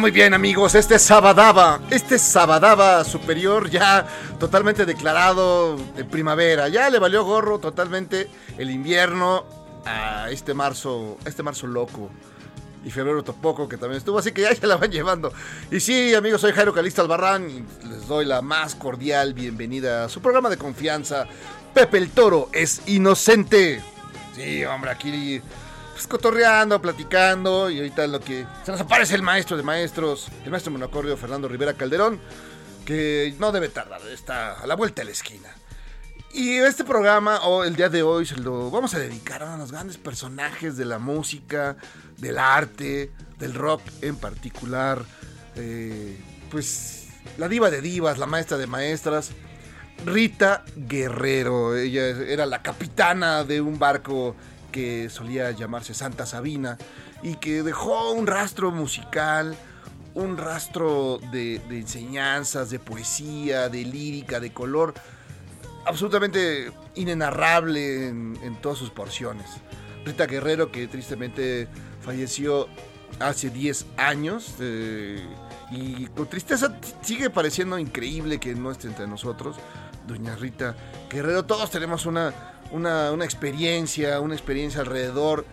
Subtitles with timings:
[0.00, 4.06] Muy bien amigos, este es Sabadaba, este es Sabadaba superior ya
[4.38, 9.44] totalmente declarado de primavera, ya le valió gorro totalmente el invierno
[9.84, 12.08] a este marzo, este marzo loco.
[12.82, 15.34] Y febrero tampoco, que también estuvo, así que ya se la van llevando.
[15.70, 20.08] Y sí, amigos, soy Jairo Calista Albarrán y les doy la más cordial bienvenida a
[20.08, 21.26] su programa de confianza.
[21.74, 23.82] Pepe el Toro es inocente.
[24.34, 25.42] Sí, hombre, aquí
[26.00, 30.50] pues, cotorreando, platicando, y ahorita lo que se nos aparece el maestro de maestros, el
[30.50, 32.18] maestro monocordio Fernando Rivera Calderón,
[32.86, 35.50] que no debe tardar, está a la vuelta de la esquina.
[36.32, 39.72] Y este programa, o el día de hoy, se lo vamos a dedicar a los
[39.72, 41.76] grandes personajes de la música,
[42.16, 45.04] del arte, del rock en particular.
[45.56, 46.18] eh,
[46.50, 49.32] pues la diva de divas, la maestra de maestras,
[50.06, 51.76] Rita Guerrero.
[51.76, 54.34] Ella era la capitana de un barco
[54.70, 56.78] que solía llamarse Santa Sabina
[57.22, 59.56] y que dejó un rastro musical,
[60.14, 64.94] un rastro de, enseñanzas, de poesía, de lírica, de color,
[65.86, 69.46] absolutamente inenarrable en, en todas sus porciones.
[70.04, 71.68] Rita Guerrero, que tristemente
[72.02, 72.68] falleció
[73.18, 75.22] hace 10 años, eh,
[75.70, 79.56] y con tristeza sigue pareciendo increíble que no esté entre nosotros.
[80.06, 80.74] Doña Rita
[81.08, 82.32] Guerrero, todos tenemos una,
[82.72, 85.44] una, una experiencia, una experiencia alrededor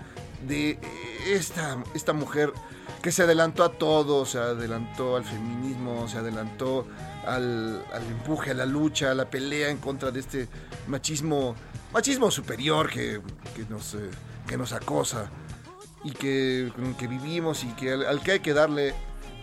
[0.47, 0.79] de
[1.27, 2.53] esta, esta mujer
[3.01, 6.85] que se adelantó a todo, se adelantó al feminismo, se adelantó
[7.25, 10.47] al, al empuje, a la lucha, a la pelea en contra de este
[10.87, 11.55] machismo,
[11.93, 13.21] machismo superior que,
[13.55, 14.09] que nos, eh,
[14.47, 15.29] que nos acosa
[16.03, 18.93] y que, que vivimos y que al, al que hay que darle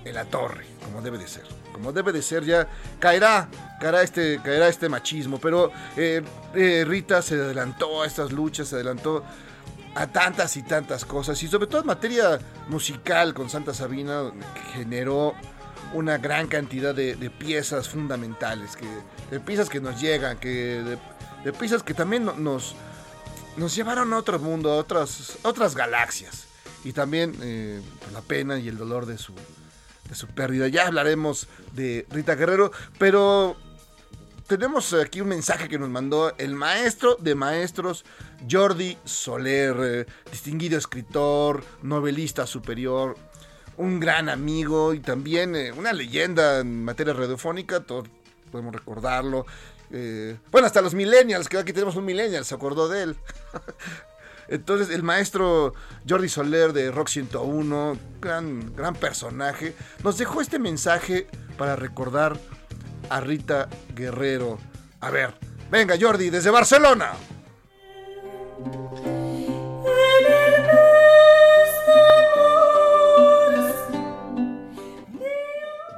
[0.04, 1.63] la torre, como debe de ser.
[1.74, 2.66] Como debe de ser, ya
[2.98, 3.48] caerá,
[3.80, 5.38] caerá este, caerá este machismo.
[5.38, 6.22] Pero eh,
[6.54, 9.22] eh, Rita se adelantó a estas luchas, se adelantó
[9.94, 11.42] a tantas y tantas cosas.
[11.42, 14.32] Y sobre todo en materia musical con Santa Sabina,
[14.72, 15.34] generó
[15.92, 18.86] una gran cantidad de, piezas fundamentales, que,
[19.30, 20.98] de piezas que nos llegan, que
[21.44, 22.74] de, piezas que también no- nos,
[23.74, 26.46] llevaron a otro mundo, a otras, a otras galaxias.
[26.84, 29.32] Y también eh, pues, la pena y el dolor de su,
[30.08, 30.68] de su pérdida.
[30.68, 33.56] Ya hablaremos de Rita Guerrero, pero
[34.46, 38.04] tenemos aquí un mensaje que nos mandó el maestro de maestros,
[38.50, 43.16] Jordi Soler, eh, distinguido escritor, novelista superior,
[43.76, 48.06] un gran amigo y también eh, una leyenda en materia radiofónica, todos
[48.52, 49.46] podemos recordarlo.
[49.90, 53.16] Eh, bueno, hasta los millennials, que aquí tenemos un millennial, se acordó de él.
[54.48, 55.74] Entonces, el maestro
[56.08, 61.26] Jordi Soler de Rock 101, gran, gran personaje, nos dejó este mensaje
[61.56, 62.38] para recordar
[63.10, 64.58] a Rita Guerrero.
[65.00, 65.34] A ver,
[65.70, 67.12] venga Jordi, desde Barcelona.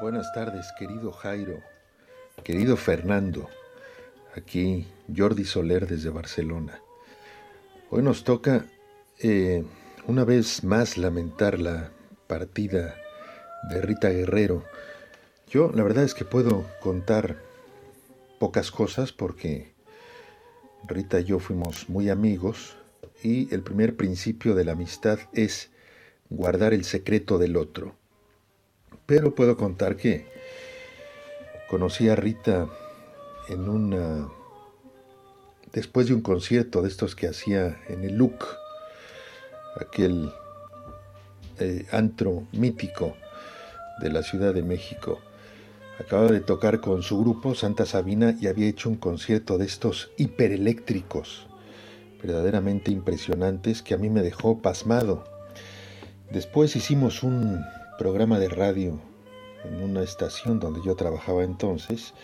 [0.00, 1.62] Buenas tardes, querido Jairo,
[2.44, 3.48] querido Fernando,
[4.36, 6.80] aquí Jordi Soler desde Barcelona.
[7.88, 8.66] Hoy nos toca
[9.20, 9.64] eh,
[10.08, 11.92] una vez más lamentar la
[12.26, 12.96] partida
[13.70, 14.64] de Rita Guerrero.
[15.48, 17.36] Yo la verdad es que puedo contar
[18.40, 19.72] pocas cosas porque
[20.88, 22.76] Rita y yo fuimos muy amigos
[23.22, 25.70] y el primer principio de la amistad es
[26.28, 27.94] guardar el secreto del otro.
[29.06, 30.26] Pero puedo contar que
[31.68, 32.68] conocí a Rita
[33.48, 34.28] en una
[35.76, 38.46] después de un concierto de estos que hacía en el LUC,
[39.78, 40.32] aquel
[41.58, 43.14] eh, antro mítico
[44.00, 45.20] de la Ciudad de México.
[46.00, 50.10] Acababa de tocar con su grupo Santa Sabina y había hecho un concierto de estos
[50.16, 51.46] hipereléctricos,
[52.22, 55.24] verdaderamente impresionantes, que a mí me dejó pasmado.
[56.30, 57.62] Después hicimos un
[57.98, 58.98] programa de radio
[59.62, 62.14] en una estación donde yo trabajaba entonces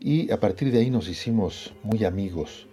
[0.00, 2.66] y a partir de ahí nos hicimos muy amigos.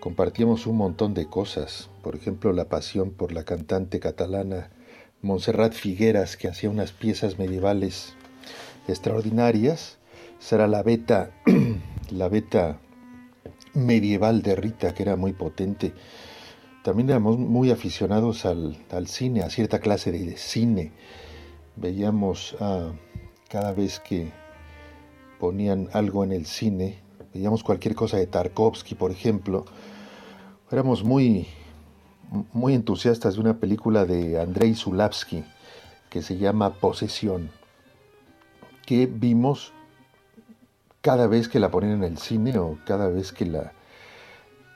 [0.00, 4.70] Compartíamos un montón de cosas, por ejemplo la pasión por la cantante catalana
[5.22, 8.14] Montserrat Figueras que hacía unas piezas medievales
[8.88, 9.98] extraordinarias.
[10.38, 11.30] Será la beta,
[12.10, 12.80] la beta
[13.72, 15.94] medieval de Rita que era muy potente.
[16.82, 20.92] También éramos muy aficionados al, al cine, a cierta clase de cine
[21.76, 22.56] veíamos
[23.48, 24.32] cada vez que
[25.44, 27.02] ponían algo en el cine,
[27.34, 29.66] veíamos cualquier cosa de Tarkovsky, por ejemplo,
[30.72, 31.46] éramos muy,
[32.54, 35.44] muy entusiastas de una película de Andrei Zulavsky
[36.08, 37.50] que se llama Posesión,
[38.86, 39.74] que vimos
[41.02, 43.72] cada vez que la ponían en el cine o cada vez que la,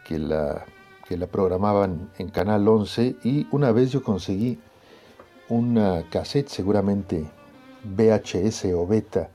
[0.07, 0.67] que la,
[1.09, 4.59] que la programaban en Canal 11 y una vez yo conseguí
[5.49, 7.25] una cassette, seguramente
[7.85, 9.31] VHS o beta,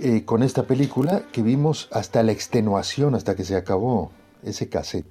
[0.00, 4.10] eh, con esta película que vimos hasta la extenuación, hasta que se acabó
[4.42, 5.06] ese cassette.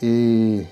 [0.00, 0.68] Eh,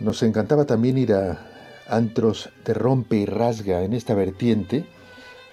[0.00, 1.46] nos encantaba también ir a
[1.88, 4.86] antros de rompe y rasga en esta vertiente.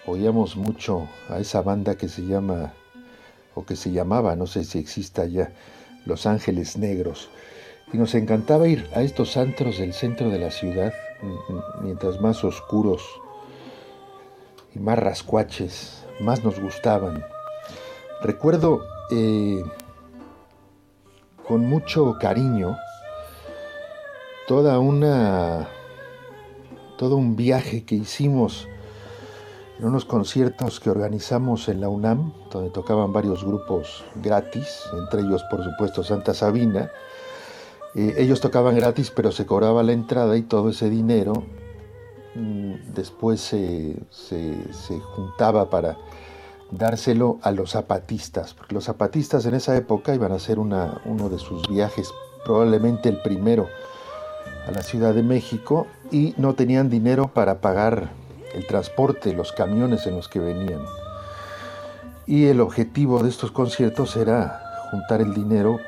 [0.05, 2.73] Oíamos mucho a esa banda que se llama,
[3.53, 5.51] o que se llamaba, no sé si exista ya,
[6.05, 7.29] Los Ángeles Negros
[7.91, 10.93] y nos encantaba ir a estos antros del centro de la ciudad,
[11.81, 13.03] mientras más oscuros
[14.75, 17.25] y más rascuaches, más nos gustaban.
[18.21, 18.81] Recuerdo
[19.11, 19.63] eh,
[21.47, 22.77] con mucho cariño
[24.47, 25.67] toda una
[26.97, 28.67] todo un viaje que hicimos
[29.79, 35.41] en unos conciertos que organizamos en la UNAM, donde tocaban varios grupos gratis, entre ellos
[35.49, 36.91] por supuesto Santa Sabina,
[37.95, 41.33] eh, ellos tocaban gratis, pero se cobraba la entrada y todo ese dinero
[42.35, 43.95] mm, después se,
[45.15, 45.97] juntaba para
[46.71, 51.39] dárselo a los zapatistas, porque los zapatistas en esa época iban a hacer uno de
[51.39, 52.11] sus viajes,
[52.45, 53.67] probablemente el primero,
[54.67, 58.09] a la Ciudad de México y no tenían dinero para pagar
[58.53, 60.81] el transporte, los camiones en los que venían.
[62.27, 65.79] Y el objetivo de estos conciertos era juntar el dinero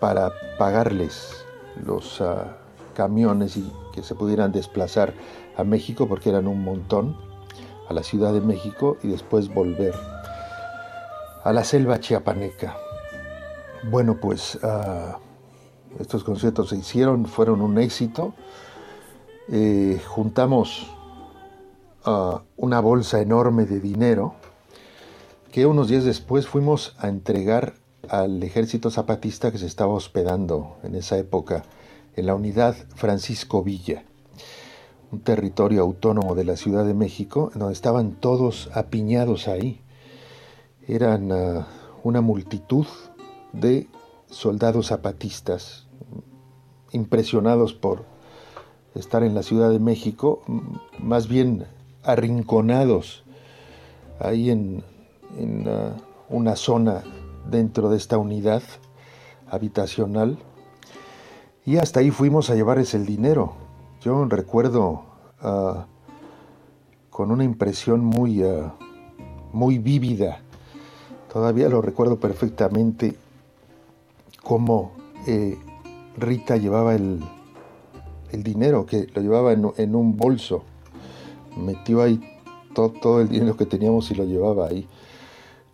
[0.00, 1.44] para pagarles
[1.84, 2.56] los ah,
[2.94, 5.14] camiones y que se pudieran desplazar
[5.56, 7.16] a México porque eran un montón,
[7.88, 9.94] a la Ciudad de México y después volver
[11.42, 12.76] a la selva chiapaneca.
[13.90, 15.18] Bueno, pues ah,
[15.98, 18.34] estos conciertos se hicieron, fueron un éxito.
[19.48, 20.86] Eh, juntamos
[22.04, 24.34] ah, una bolsa enorme de dinero
[25.52, 27.74] que unos días después fuimos a entregar
[28.08, 31.64] al ejército zapatista que se estaba hospedando en esa época
[32.16, 34.04] en la unidad Francisco Villa,
[35.14, 39.80] un territorio autónomo de la Ciudad de México, donde estaban todos apiñados ahí.
[40.88, 41.68] Eran ah,
[42.02, 42.84] una multitud
[43.52, 43.86] de
[44.28, 45.86] soldados zapatistas,
[46.90, 48.06] impresionados por
[48.96, 50.42] estar en la Ciudad de México,
[50.98, 51.64] más bien
[52.02, 53.22] arrinconados
[54.18, 54.82] ahí en,
[55.68, 55.94] ah,
[56.28, 57.04] una zona
[57.48, 58.64] dentro de esta unidad
[59.48, 60.38] habitacional
[61.64, 63.63] y hasta ahí fuimos a llevarles el dinero.
[64.04, 65.02] Yo recuerdo
[65.40, 65.86] ah,
[67.08, 68.74] con una impresión muy, ah,
[69.50, 70.42] muy vívida,
[71.32, 73.16] todavía lo recuerdo perfectamente,
[74.42, 74.92] cómo
[75.26, 75.58] eh,
[76.18, 77.18] Rita llevaba el,
[78.30, 80.64] el dinero, que lo llevaba en, un bolso.
[81.56, 82.20] Metió ahí
[82.74, 84.86] todo, todo el dinero que teníamos y lo llevaba ahí,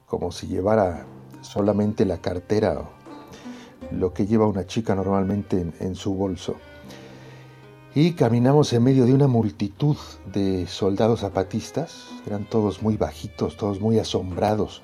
[0.07, 1.05] como si llevara
[1.41, 2.91] solamente la cartera o
[3.91, 6.55] lo que lleva una chica normalmente en, en su bolso.
[7.93, 9.97] Y caminamos en medio de una multitud
[10.33, 14.81] de soldados zapatistas, eran todos muy bajitos, todos muy asombrados.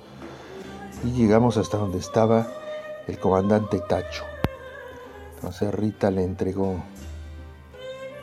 [1.05, 2.49] Y llegamos hasta donde estaba
[3.07, 4.25] el comandante Tacho.
[5.37, 6.83] Entonces Rita le entregó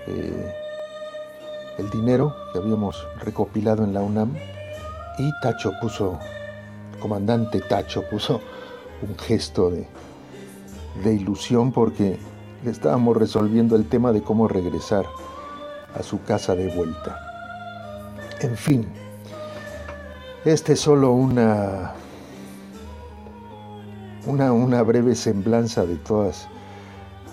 [0.08, 0.54] eh,
[1.78, 4.36] el dinero que habíamos recopilado en la UNAM
[5.18, 6.20] y Tacho puso,
[6.94, 8.42] el comandante Tacho puso
[9.02, 9.88] un gesto de,
[11.06, 12.20] de ilusión porque
[12.70, 15.06] estábamos resolviendo el tema de cómo regresar
[15.96, 17.20] a su casa de vuelta.
[18.42, 18.88] En fin,
[20.46, 21.94] este es solo una,
[24.26, 26.48] una, una breve semblanza de todas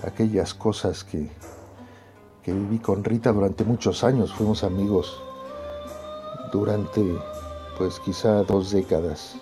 [0.06, 1.30] aquellas cosas que,
[2.42, 4.32] que viví con Rita durante muchos años.
[4.32, 5.20] Fuimos amigos
[6.52, 7.02] durante,
[7.78, 9.36] pues quizá dos décadas,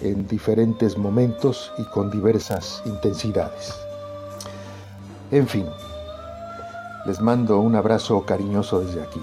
[0.00, 3.81] en diferentes momentos y con diversas intensidades.
[5.32, 5.64] En fin,
[7.06, 9.22] les mando un abrazo cariñoso desde aquí.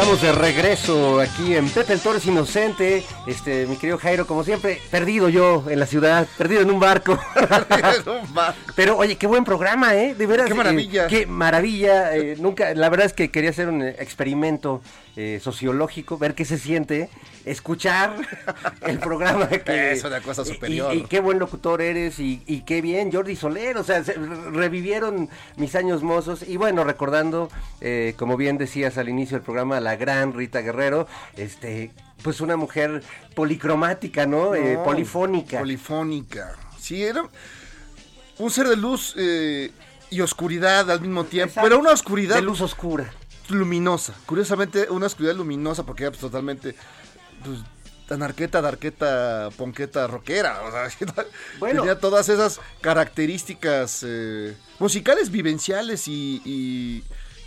[0.00, 3.04] Estamos de regreso aquí en Pepe el Toro es Inocente.
[3.26, 7.18] Este, mi querido Jairo, como siempre, perdido yo en la ciudad, perdido en un barco.
[8.74, 10.14] Pero oye, qué buen programa, ¿eh?
[10.14, 10.46] De veras.
[10.46, 11.06] Qué eh, maravilla.
[11.06, 12.16] qué maravilla.
[12.16, 14.80] eh, nunca, la verdad es que quería hacer un eh, experimento
[15.16, 17.08] eh, sociológico, ver qué se siente,
[17.44, 18.14] escuchar
[18.86, 19.48] el programa.
[19.48, 20.94] Que, Es una cosa y- superior.
[20.94, 23.76] Y, qué buen locutor eres y, y qué bien, Jordi Soler.
[23.76, 26.42] O sea, se- revivieron mis años mozos.
[26.48, 27.48] Y bueno, recordando,
[27.80, 31.90] eh, como bien decías al inicio del programa, la gran Rita Guerrero, este.
[32.22, 33.02] Pues una mujer
[33.34, 34.54] policromática, ¿no?
[34.54, 35.58] Eh, polifónica.
[35.60, 36.54] Polifónica.
[36.78, 37.22] Sí, era
[38.36, 39.70] un ser de luz eh,
[40.10, 41.48] y oscuridad al mismo tiempo.
[41.52, 41.66] Exacto.
[41.66, 43.10] Pero una oscuridad de luz oscura.
[43.50, 44.14] Luminosa.
[44.26, 46.74] Curiosamente, una oscuridad luminosa porque era pues, totalmente
[47.44, 47.58] pues,
[48.10, 50.62] anarqueta, darqueta, ponqueta, rockera.
[50.62, 50.88] O sea,
[51.58, 51.82] Bueno.
[51.82, 57.04] tenía todas esas características eh, musicales, vivenciales y, y-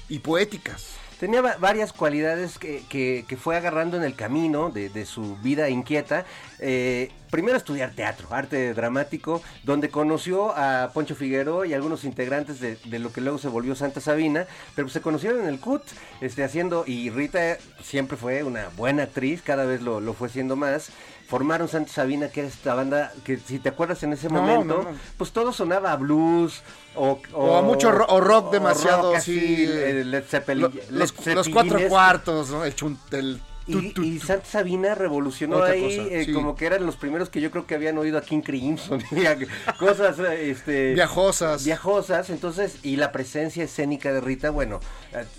[0.09, 0.87] y poéticas.
[1.23, 6.25] Tenía va- varias cualidades que, que- fue agarrando en el camino de, su vida inquieta.
[6.59, 12.75] Eh, primero estudiar teatro, arte dramático, donde conoció a Poncho Figueroa y algunos integrantes de,
[12.75, 15.83] de lo que luego se volvió Santa Sabina, pero se conocieron en el CUT,
[16.19, 20.57] este, haciendo, y Rita siempre fue una buena actriz, cada vez lo, lo fue siendo
[20.57, 20.89] más.
[21.33, 24.83] Formaron Santa Sabina, que era esta banda que, si te acuerdas en ese No, momento,
[24.83, 24.97] no, no.
[25.17, 26.61] pues todo sonaba a blues
[26.93, 31.25] o, O a mucho ro- o rock demasiado rock así, Led Zeppelin- Lo- Led los,
[31.25, 32.63] los cuatro cuartos, ¿no?
[32.63, 34.19] El chun- el Y, tu.
[34.19, 36.33] Santa Sabina revolucionó Otra ahí, cosa, eh, sí.
[36.33, 39.01] como que eran los primeros que yo creo que habían oído a King Crimson,
[39.79, 41.63] cosas este, Viajosas.
[41.63, 44.79] viajosas, entonces, y la presencia escénica de Rita, bueno,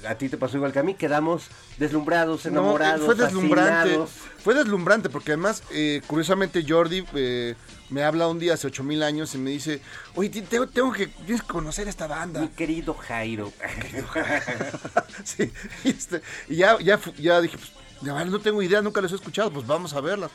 [0.04, 3.72] a, a ti te pasó igual que a mí, quedamos deslumbrados, No, enamorados, fue deslumbrante.
[3.72, 4.10] fascinados.
[4.38, 7.54] Fue deslumbrante porque además, eh, curiosamente, Jordi eh,
[7.90, 9.80] me habla un día hace 8000 años y me dice:
[10.14, 12.40] Oye, tengo, tengo que tienes que conocer esta banda.
[12.40, 13.52] Mi querido Jairo.
[15.24, 15.50] sí,
[15.84, 17.72] y, este, y ya, ya, ya dije: pues,
[18.04, 20.30] no tengo idea, nunca los he escuchado, pues vamos a verlas.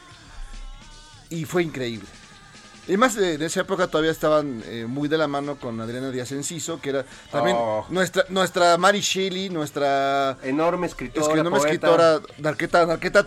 [1.30, 2.08] Y fue increíble.
[2.88, 6.10] Y más eh, en esa época todavía estaban eh, muy de la mano con Adriana
[6.10, 7.86] Díaz Enciso, que era también Oh.
[7.90, 11.26] nuestra, nuestra Mary Shelley, nuestra Enorme escritora.
[11.26, 12.20] es que escritora,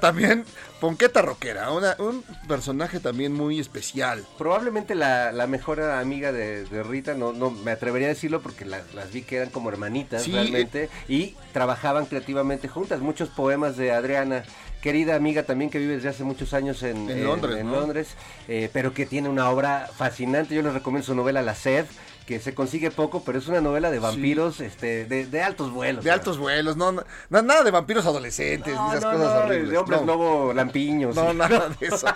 [0.00, 0.44] también,
[0.80, 4.24] Ponqueta Rockera, una- un personaje también muy especial.
[4.36, 8.64] Probablemente la, la mejor amiga de, de Rita, no, no me atrevería a decirlo porque
[8.64, 13.00] la- las vi que eran como hermanitas Sí, realmente y trabajaban creativamente juntas.
[13.00, 14.42] Muchos poemas de Adriana,
[14.82, 17.80] querida amiga también que vive desde hace muchos años en, En Londres, en ¿no?
[17.80, 18.08] Londres,
[18.48, 20.54] eh, pero que tiene una obra fascinante.
[20.54, 21.86] Yo les recomiendo su novela La Sed,
[22.26, 26.04] que se consigue poco, pero es una novela de vampiros este, de, de altos vuelos.
[26.04, 29.70] De altos vuelos, no, no- nada de vampiros adolescentes, No, ni esas no, cosas horribles.
[29.70, 30.06] de hombres no.
[30.06, 31.14] lobo lampiños.
[31.16, 31.36] No, sí.
[31.36, 32.06] nada de eso.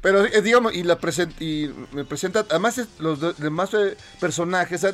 [0.00, 3.96] Pero eh, digamos, y la present, y me presenta, además es- los de- demás eh,
[4.20, 4.86] personajes,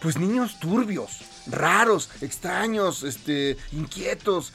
[0.00, 4.52] pues niños turbios, raros, extraños, este, inquietos.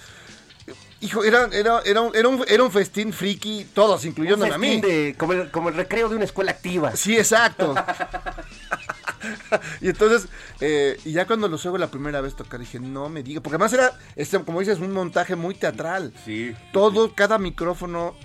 [1.02, 4.58] Hijo, era, era, era, un, era, un, era un festín friki, todos, Un incluyéndome a
[4.60, 4.74] mí.
[4.74, 6.96] festín de- como, el, como el recreo de una escuela activa.
[6.96, 7.74] Sí, exacto.
[9.82, 10.28] y entonces,
[10.60, 13.56] eh, y ya cuando los oigo la primera vez tocar, dije, no me diga, porque
[13.56, 16.14] además era, este, como dices, un montaje muy teatral.
[16.26, 16.54] Sí.
[16.72, 18.16] Todo, cada micrófono,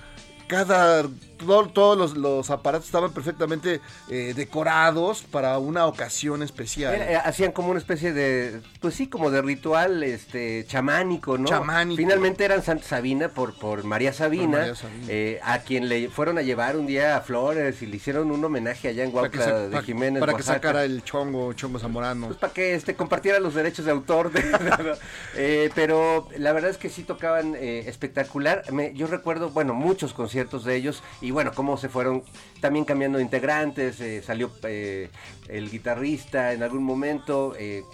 [0.49, 1.03] cada,
[1.39, 6.95] todo- todos los, los aparatos estaban perfectamente eh, decorados para una ocasión especial.
[6.95, 11.47] Era- eh, hacían como una especie de, pues sí, como de ritual este chamánico, ¿no?
[11.49, 11.97] Chamánico.
[11.97, 15.05] Finalmente eran Santa Sabina por, por María Sabina, María Sabina.
[15.09, 18.45] eh, a quien le fueron a llevar un día a Flores y le hicieron un
[18.45, 22.27] homenaje allá en Huautla sa- de Jiménez, para que sacara el chongo, chongo zamorano.
[22.29, 24.31] Pues para que este, compartiera los derechos de autor.
[24.33, 24.97] de-
[25.35, 28.63] Eh, pero la verdad es que sí tocaban eh, espectacular.
[28.73, 32.23] Me- yo recuerdo, bueno, muchos conciertos de ellos y bueno, cómo se fueron
[32.61, 34.01] también cambiando de integrantes.
[34.01, 35.11] eh, salió eh,
[35.49, 37.85] el guitarrista en algún momento, eh,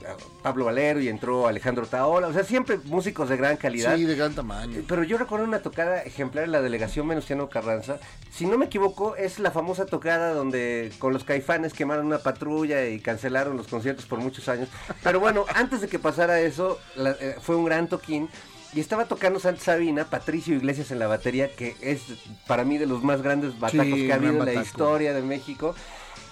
[0.42, 2.26] Pablo Valero y entró Alejandro Taola.
[2.28, 3.96] O sea, siempre músicos de gran calidad.
[3.96, 4.82] Sí, de gran tamaño.
[4.88, 7.99] Pero yo recuerdo una tocada ejemplar en la delegación Venustiano Carranza.
[8.30, 12.87] Si no me equivoco, es la famosa tocada donde con los caifanes quemaron una patrulla
[12.88, 14.68] y cancelaron los conciertos por muchos años.
[15.02, 18.28] Pero bueno, antes de que pasara eso, la- fue un gran toquín.
[18.74, 22.00] Y estaba tocando Santa Sabina, Patricio Iglesias en la batería, que es
[22.46, 25.22] para mí de los más grandes batacos Sí, que ha habido en la historia de
[25.22, 25.74] México.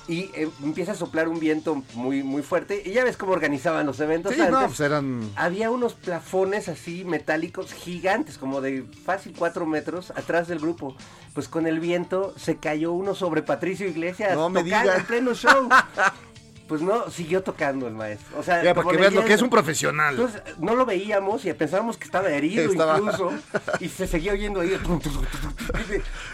[0.09, 2.83] Y eh, empieza a soplar un viento muy, muy fuerte.
[2.85, 5.31] Y ya ves cómo organizaban los eventos Sí, antes no, pues eran...
[5.37, 10.97] había unos plafones así metálicos gigantes, como de fácil cuatro metros, atrás del grupo.
[11.35, 14.97] Pues con el viento se cayó uno sobre Patricio Iglesias No me diga.
[14.97, 15.69] en pleno show.
[16.71, 18.39] Pues no, siguió tocando el maestro.
[18.39, 20.15] O sea, Ya, para como que veas lo que es un profesional.
[20.15, 23.33] Entonces no lo veíamos y pensábamos que estaba herido Estaba- incluso.
[23.81, 24.79] Y se seguía oyendo ahí.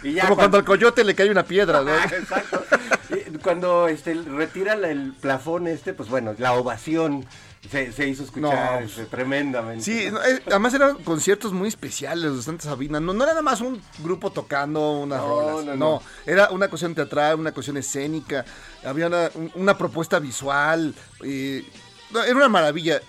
[0.02, 1.90] Y ya Como cuando al coyote le cae una piedra, ¿no?
[1.90, 2.62] Ah, Exacto.
[3.08, 7.24] Y Cuando este, retiran el plafón este, pues bueno, la ovación
[7.70, 8.86] se, se hizo escuchar No.
[8.86, 9.84] este, tremendamente.
[9.84, 13.00] Sí, no, además eran conciertos muy especiales los de Santa Sabina.
[13.00, 15.64] No, no era nada más un grupo tocando unas No, rolas.
[15.66, 16.02] no, No, no.
[16.26, 18.44] era una cuestión teatral, una cuestión escénica.
[18.84, 20.94] Había una, un- una propuesta visual.
[21.22, 21.64] eh,
[22.12, 23.00] era una maravilla.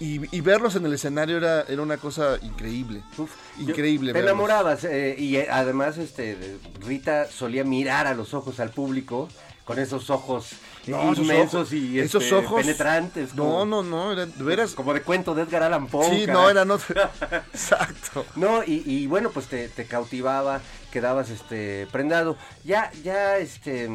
[0.00, 3.02] Y, y verlos en el escenario era, era una cosa increíble.
[3.16, 4.12] Uf, increíble.
[4.12, 4.30] Te verlos.
[4.30, 9.28] enamorabas eh, y eh, además este Rita solía mirar a los ojos al público
[9.64, 10.50] con esos ojos
[10.90, 13.34] No, esos inmensos ojos- y esos este, ojos- penetrantes.
[13.34, 14.12] No, como- no, no.
[14.12, 14.72] Eran, de veras.
[14.72, 16.04] Como de cuento de Edgar Allan Poe.
[16.10, 16.34] Sí, caray.
[16.42, 16.94] no, eran otro.
[17.52, 18.24] Exacto.
[18.36, 20.60] No, y, y bueno, pues te, te cautivaba,
[20.92, 22.36] quedabas este prendado.
[22.64, 23.88] Ya, ya, este,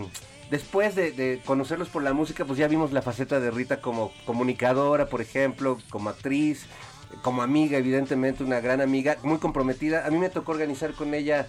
[0.49, 4.11] después de, de conocerlos por la música, pues ya vimos la faceta de Rita como
[4.25, 6.65] comunicadora, por ejemplo, como actriz,
[7.21, 10.05] como amiga, evidentemente, una gran amiga, muy comprometida.
[10.05, 11.47] A mí me tocó organizar con ella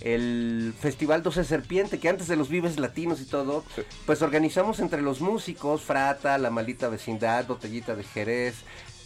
[0.00, 3.64] el Festival 12 Serpiente, que antes de los Vives Latinos y todo,
[4.04, 8.56] pues organizamos entre los músicos, Frata, La Maldita Vecindad, Botellita de Jerez,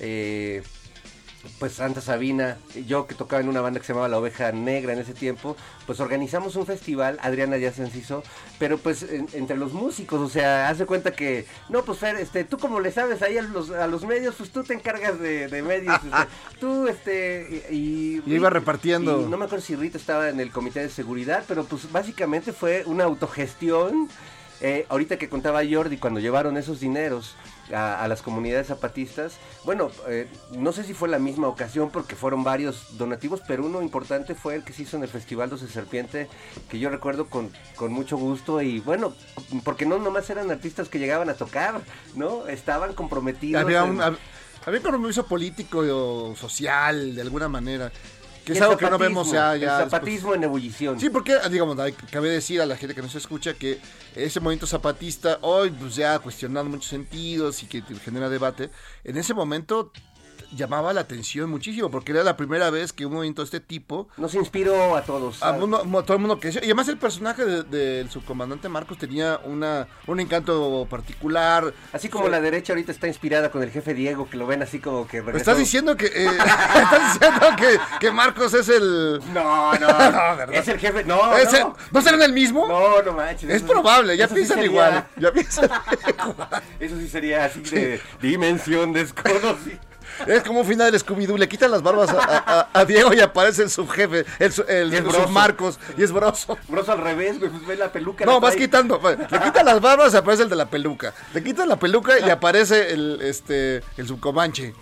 [0.01, 0.63] eh,
[1.59, 4.93] pues Santa Sabina, yo que tocaba en una banda que se llamaba La Oveja Negra
[4.93, 8.23] en ese tiempo, pues organizamos un festival, Adriana ya se enciso,
[8.59, 12.45] pero pues en- entre los músicos, o sea, hace cuenta que, no, pues Fer, este,
[12.45, 15.49] tú como le sabes ahí a los, a los medios, pues tú te encargas de,
[15.49, 16.11] de medios, este,
[16.61, 18.23] tú, este, y...
[18.27, 19.23] Y iba repartiendo.
[19.23, 22.53] y no me acuerdo si Rita estaba en el comité de seguridad, pero pues básicamente
[22.53, 24.09] fue una autogestión.
[24.63, 27.35] Eh, ahorita que contaba Jordi, cuando llevaron esos dineros
[27.73, 32.15] a, a las comunidades zapatistas, bueno, eh, no sé si fue la misma ocasión porque
[32.15, 35.67] fueron varios donativos, pero uno importante fue el que se hizo en el Festival 12
[35.69, 36.29] Serpiente,
[36.69, 39.15] que yo recuerdo con, con mucho gusto y bueno,
[39.65, 41.81] porque no nomás eran artistas que llegaban a tocar,
[42.15, 42.47] ¿no?
[42.47, 43.63] Estaban comprometidos.
[43.63, 44.19] Había en- un, hab-
[44.67, 47.91] había un compromiso político o social, de alguna manera.
[48.45, 49.55] Que es el algo que no vemos ya.
[49.55, 49.91] el ya después.
[49.93, 50.99] zapatismo en ebullición.
[50.99, 53.79] Sí, porque, digamos, hay- cabe decir a la gente que nos escucha que
[54.17, 58.71] ese movimiento zapatista, hoy pues ya ha cuestionado muchos sentidos y que genera debate,
[59.05, 59.93] en ese momento
[60.57, 64.09] llamaba la atención muchísimo, porque era la primera vez que un movimiento de este tipo
[64.17, 65.43] Nos inspiró a todos.
[65.43, 68.99] a uno- mo- todo el mundo que y además el personaje de- del subcomandante Marcos
[68.99, 71.73] tenía una un encanto particular.
[71.93, 74.81] Así como la derecha ahorita está inspirada con el jefe Diego, que lo ven así
[74.81, 75.39] como que regresó.
[75.39, 80.53] Estás diciendo que eh, estás diciendo que, que Marcos es el No, no, ¿verdad?
[80.55, 81.05] es el jefe.
[81.05, 81.77] No, ¿Es el- no.
[81.93, 82.67] ¿No serán el mismo?
[82.67, 83.49] No, no manches.
[83.51, 85.07] Es probable, ya sí piensan sería- igual.
[85.17, 85.71] Ya piensan
[86.09, 86.49] igual.
[86.81, 89.81] Eso sí sería así de dimensión desconocida.
[90.27, 91.37] Es como un final del Scooby-Doo.
[91.39, 94.93] Le quitan las barbas a, a- a- a Diego y aparece el subjefe, el, el,
[94.93, 96.59] es el submarcos, y es broso.
[96.69, 98.25] Broso al revés, güey, pues ve la peluca.
[98.25, 99.01] No, vas quitando.
[99.31, 101.15] Le quitan las barbas y aparece el de la peluca.
[101.35, 104.75] Le quitan la peluca y aparece el, este, el subcomanche.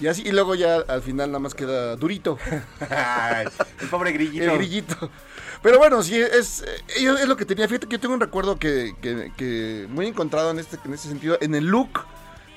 [0.00, 2.36] Y así, y luego ya al final nada más queda durito.
[2.90, 3.46] Ay,
[3.80, 4.44] el pobre grillito.
[4.44, 5.10] El grillito.
[5.62, 6.82] Pero bueno, sí, es, eh,
[7.20, 7.68] es lo que tenía.
[7.68, 11.08] Fíjate que yo tengo un recuerdo que, que- que muy encontrado en este, en este
[11.08, 11.38] sentido.
[11.40, 12.00] En el look,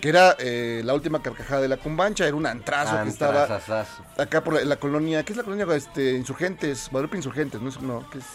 [0.01, 3.47] que era eh, la última carcajada de la cumbancha, era un antrazo que estaba
[4.17, 5.23] acá por la, la colonia.
[5.23, 5.65] ¿Qué es la colonia?
[5.75, 8.25] Este, Insurgentes, Guadalupe Insurgentes, no, no, ¿qué es?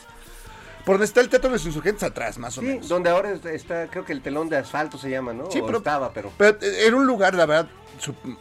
[0.84, 2.88] Por donde está el teatro de los Insurgentes atrás, más o Sí, menos.
[2.88, 5.48] donde ahora está- está, creo que el telón de asfalto se llama, ¿no?
[5.50, 7.68] Sí, O pero- estaba, pero Pero eh, era un lugar, la verdad,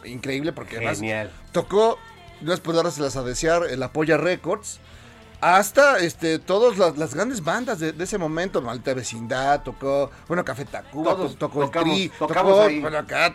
[0.04, 1.30] increíble porque además genial.
[1.52, 1.98] tocó,
[2.40, 4.80] no es por dárselas a desear, el Apoya Records,
[5.42, 10.44] hasta este, todas las, las grandes bandas de, de ese momento, Malta Vecindad, tocó, bueno,
[10.44, 12.80] Café Tacuba, Todos tocó tocamos- el Tri, tocamos tocó, ahí.
[12.80, 13.34] bueno, acá.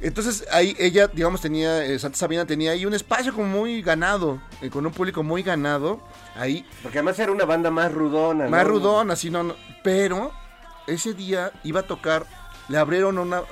[0.00, 4.40] Entonces ahí ella, digamos, tenía, eh, Santa Sabina tenía ahí un espacio como muy ganado,
[4.60, 6.00] eh, con un público muy ganado,
[6.36, 8.68] ahí Porque además era una banda más rudona, más ¿no?
[8.68, 10.32] rudón, así no, no- Pero
[10.86, 12.26] ese día iba a tocar,
[12.68, 13.42] le abrieron una,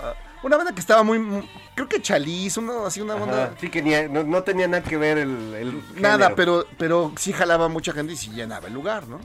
[0.44, 3.54] una banda que estaba muy, muy- creo que Chaliz, una, así una Ajá, banda.
[3.61, 7.33] Sí, que ni- no, no tenía nada que ver el, el Nada, pero, pero sí
[7.33, 9.20] jalaba mucha gente y sí llenaba el lugar, ¿no?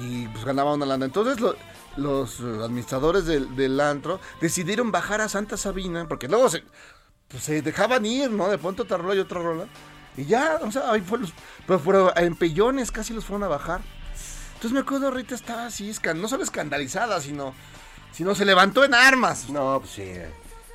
[0.00, 1.04] Y pues ganaba una lana.
[1.06, 1.56] Entonces lo-
[1.96, 6.62] los administradores del, del antro decidieron bajar a Santa Sabina, porque luego se,
[7.28, 8.48] pues, se dejaban ir, ¿no?
[8.48, 9.66] De pronto otra rola y otra rola.
[10.16, 11.32] Y ya, o sea, ahí fue los,
[11.66, 13.80] pero fueron en pellones casi los fueron a bajar.
[14.54, 17.54] Entonces me acuerdo, Rita estaba así, no solo escandalizada, sino,
[18.18, 19.48] sino se levantó en armas.
[19.48, 20.10] No, pues sí.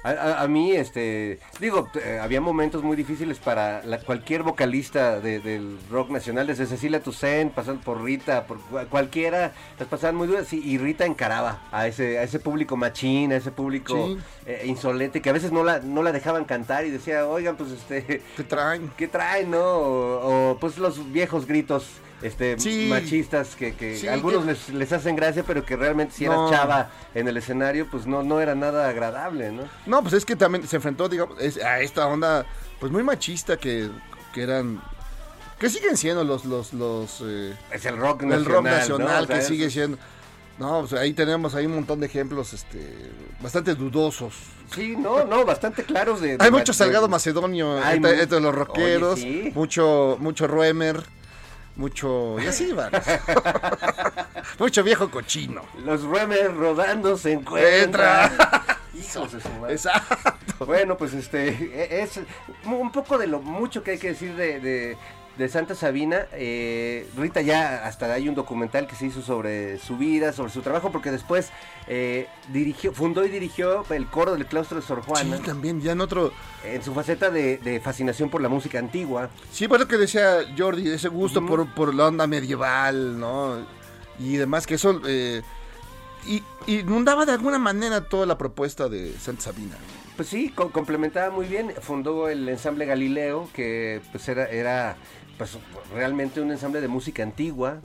[0.05, 5.19] A, a- a mí, este, digo, eh, había momentos muy difíciles para la- cualquier vocalista
[5.19, 10.15] de- del rock nacional, desde Cecilia Toussaint, pasando por Rita, por cua- cualquiera, las pasaban
[10.15, 13.95] muy duras, sí, y Rita encaraba a ese, a ese público machín, a ese público
[14.07, 14.17] Sí.
[14.45, 17.71] eh, insolente, que a veces no la, no la dejaban cantar y decía, oigan, pues
[17.71, 18.89] este, ¿Qué traen?
[18.97, 19.63] ¿qué traen, no?
[19.63, 21.87] O, o, pues los viejos gritos.
[22.23, 22.87] Este, Sí.
[22.89, 26.37] machistas que, que Sí, algunos que- les, les hacen gracia, pero que realmente si eras
[26.37, 26.49] No.
[26.49, 29.63] chava en el escenario, pues no, no era nada agradable, ¿no?
[29.85, 32.45] No, pues es que también se enfrentó, digamos, a esta onda,
[32.79, 33.89] pues muy machista que,
[34.33, 34.81] que eran,
[35.59, 38.39] que siguen siendo los, los, los, eh, Es el rock nacional.
[38.39, 38.71] el rock ¿no?
[38.71, 39.97] nacional O sea, que es- sigue siendo.
[40.59, 43.09] No, pues ahí tenemos ahí un montón de ejemplos, este,
[43.41, 44.35] bastante dudosos.
[44.73, 46.37] Sí, no, no, bastante claros de...
[46.39, 49.51] Hay mucho de- Salgado Macedonio entre, los rockeros, Oye, sí.
[49.55, 51.01] mucho, mucho Ruemer,
[51.75, 52.91] mucho, y así van.
[54.59, 55.63] mucho viejo cochino.
[55.85, 57.83] Los Remer rodando se encuentran.
[58.31, 58.77] Entra.
[58.93, 59.73] Hijos de su madre.
[59.73, 60.65] Exacto.
[60.65, 62.19] Bueno, pues este, e- es
[62.65, 64.97] un poco de lo mucho que hay que decir de, de-
[65.37, 66.25] de Santa Sabina.
[66.33, 70.61] Eh, Rita ya hasta hay un documental que se hizo sobre su vida, sobre su
[70.61, 71.49] trabajo, porque después
[71.87, 75.37] eh, dirigió, fundó y dirigió el coro del claustro de Sor Juana.
[75.37, 76.31] Sí, también, ya en otro.
[76.63, 79.29] En su faceta de, de fascinación por la música antigua.
[79.51, 83.57] Sí, por lo que decía Jordi, ese gusto por, por la onda medieval, ¿no?
[84.19, 85.01] Y demás, que eso.
[85.07, 85.41] eh,
[86.25, 89.75] y, inundaba de alguna manera toda la propuesta de Santa Sabina.
[90.15, 91.73] Pues sí, co- complementaba muy bien.
[91.81, 94.95] Fundó el ensamble Galileo, que pues era, era
[95.37, 95.57] pues,
[95.93, 97.81] realmente un ensamble de música antigua.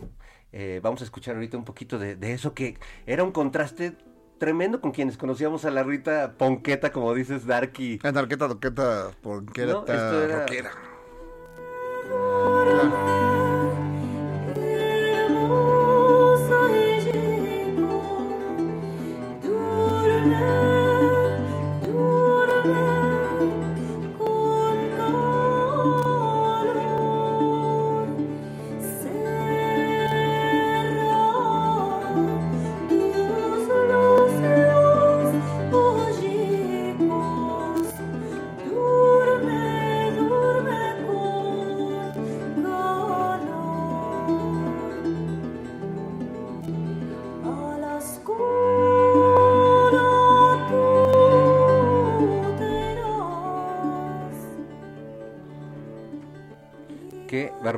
[0.53, 3.95] Eh, vamos a escuchar ahorita un poquito de, de eso, que era un contraste
[4.39, 7.99] tremendo con quienes conocíamos a la Rita Ponqueta, como dices, Darky.
[8.03, 10.71] La narqueta, doqueta, porque era No, esto era- rockera.
[12.09, 13.18] Durme,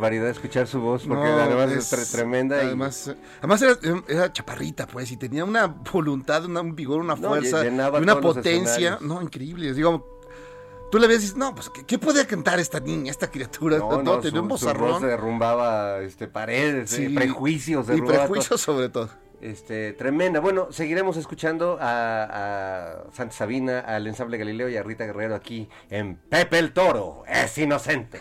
[0.01, 2.63] barbaridad escuchar su voz, porque No, además es, tre- tremenda.
[2.63, 7.01] y- Además, eh, además era, era chaparrita, pues, y tenía una voluntad, una- un vigor,
[7.01, 9.75] una fuerza, y una potencia, no, increíble.
[9.75, 10.21] Digo,
[10.91, 13.79] tú le ves y dices, no, pues, ¿qué, qué puede cantar esta niña, esta criatura?
[13.79, 15.03] No, No, no, tenía un su voz bozarrón.
[15.03, 17.05] derrumbaba este, paredes, Sí.
[17.07, 17.87] eh, prejuicios.
[17.95, 19.07] Y prejuicios sobre todo.
[19.07, 19.31] todo.
[19.43, 20.39] Este, tremenda.
[20.41, 25.67] Bueno, seguiremos escuchando a, a Santa Sabina, al ensamble Galileo y a Rita Guerrero aquí
[25.89, 27.23] en Pepe el Toro.
[27.27, 28.21] Es inocente.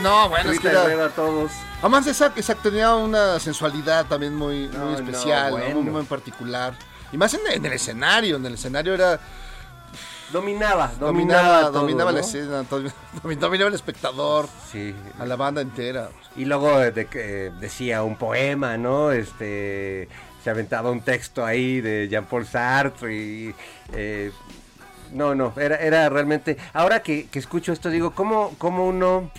[0.00, 1.50] No, bueno, es que era- a todos.
[1.80, 2.06] Además,
[2.62, 5.58] tenía una sensualidad también muy, No, muy especial, ¿no?
[5.58, 5.80] bueno.
[5.82, 6.74] muy, muy en particular.
[7.12, 9.20] Y más en, en el escenario, en el escenario era...
[10.32, 12.64] Dominaba, dominaba, Dominaba, todo, dominaba la escena,
[13.22, 14.94] dominaba el espectador, Sí.
[15.18, 16.08] a la banda entera.
[16.34, 19.12] Y luego de que decía un poema, ¿no?
[19.12, 20.08] Este
[20.42, 23.54] se aventaba un texto ahí de Jean-Paul Sartre y
[23.92, 24.32] eh,
[25.12, 26.56] no, no, era, era realmente.
[26.72, 29.30] Ahora que, que escucho esto, digo, ¿cómo, ¿cómo uno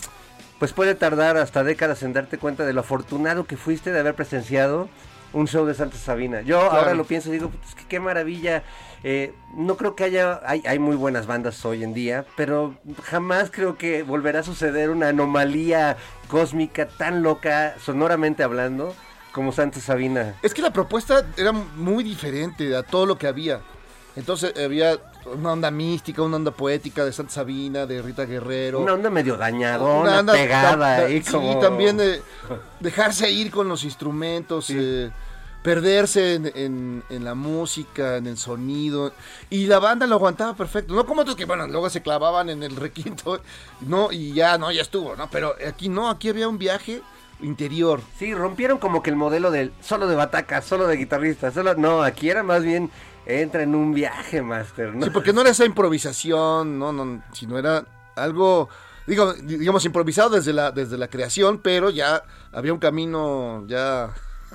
[0.60, 4.16] pues puede tardar hasta décadas en darte cuenta de lo afortunado que fuiste de haber
[4.16, 4.90] presenciado
[5.34, 6.42] un show de Santa Sabina?
[6.42, 8.64] Yo ahora lo pienso y digo, pues, que qué maravilla.
[9.04, 13.52] Eh, no creo que haya, hay, hay muy buenas bandas hoy en día, pero jamás
[13.52, 18.96] creo que volverá a suceder una anomalía cósmica tan loca, sonoramente hablando,
[19.32, 20.36] como Santa Sabina.
[20.42, 23.60] Es que la propuesta era muy diferente a todo lo que había.
[24.16, 28.80] Entonces había una onda mística, una onda poética de Santa Sabina, de Rita Guerrero.
[28.80, 31.60] Una onda medio dañadona, Una onda pegada ta- ahí sí, como...
[31.60, 32.22] también de
[32.80, 35.12] dejarse ir con los instrumentos, eh,
[35.64, 39.12] perderse en, en- en la música, en el sonido.
[39.50, 40.94] Y la banda lo aguantaba perfecto.
[40.94, 43.42] No como otros que, bueno, luego se clavaban en el requinto,
[43.82, 45.30] no, y ya, no, ya estuvo, ¿no?
[45.30, 47.02] Pero aquí no, aquí había un viaje
[47.42, 48.00] interior.
[48.18, 51.74] Sí, rompieron como que el modelo del solo de bataca, solo de guitarrista, solo...
[51.76, 52.90] No, aquí era más bien,
[53.26, 55.04] entra en un viaje, Master, ¿no?
[55.06, 57.86] Sí, porque no era esa improvisación, no, no, sino era
[58.16, 58.70] algo,
[59.08, 64.10] digo, digamos, improvisado desde la, desde la creación, pero ya había un camino ya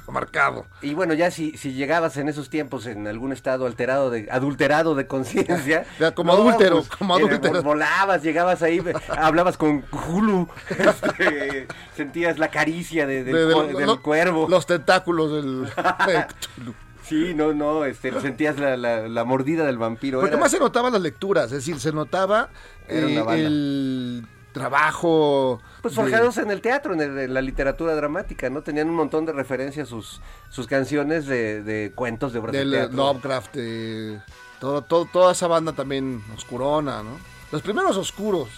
[0.09, 0.67] marcado.
[0.83, 4.95] Y bueno, ya si, si llegabas en esos tiempos en algún estado alterado de adulterado
[4.95, 7.63] de conciencia, como adúltero, como era- adúltero.
[7.63, 14.01] volabas, llegabas ahí, hablabas con Hulu, este, sentías la caricia de- del, De- lo- del
[14.01, 14.47] cuervo.
[14.49, 15.65] Los tentáculos del...
[16.07, 16.75] de Cthulhu.
[17.11, 20.21] Sí, no, no, este, sentías la, la- la mordida del vampiro.
[20.21, 22.49] Porque era- más se notaban las lecturas, es decir, se notaba
[22.89, 25.61] eh, el trabajo...
[25.83, 28.63] Pues de- forjados en el teatro, en, el- en la literatura dramática, ¿no?
[28.63, 30.21] Tenían un montón de referencias sus,
[30.51, 32.97] sus canciones de, de cuentos de obras de teatro.
[32.97, 34.21] Lovecraft, de
[34.61, 37.19] todo, todo- toda esa banda también oscurona, ¿no?
[37.53, 38.49] Los primeros oscuros.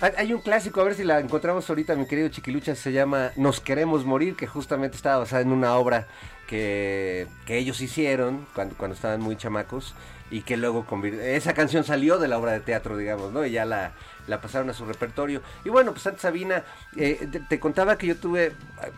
[0.00, 3.60] Hay, un clásico, a ver si la encontramos ahorita, mi querido Chiquilucha, se llama Nos
[3.60, 6.06] queremos morir, que justamente estaba basada en una obra
[6.46, 9.94] que, que ellos hicieron cuando, cuando estaban muy chamacos
[10.30, 13.44] y que luego convir- esa canción salió de la obra de teatro, digamos, ¿no?
[13.44, 13.92] Y ya la,
[14.26, 15.42] la pasaron a su repertorio.
[15.66, 16.64] Y bueno, pues antes Sabina,
[16.96, 18.52] eh, te, contaba que yo tuve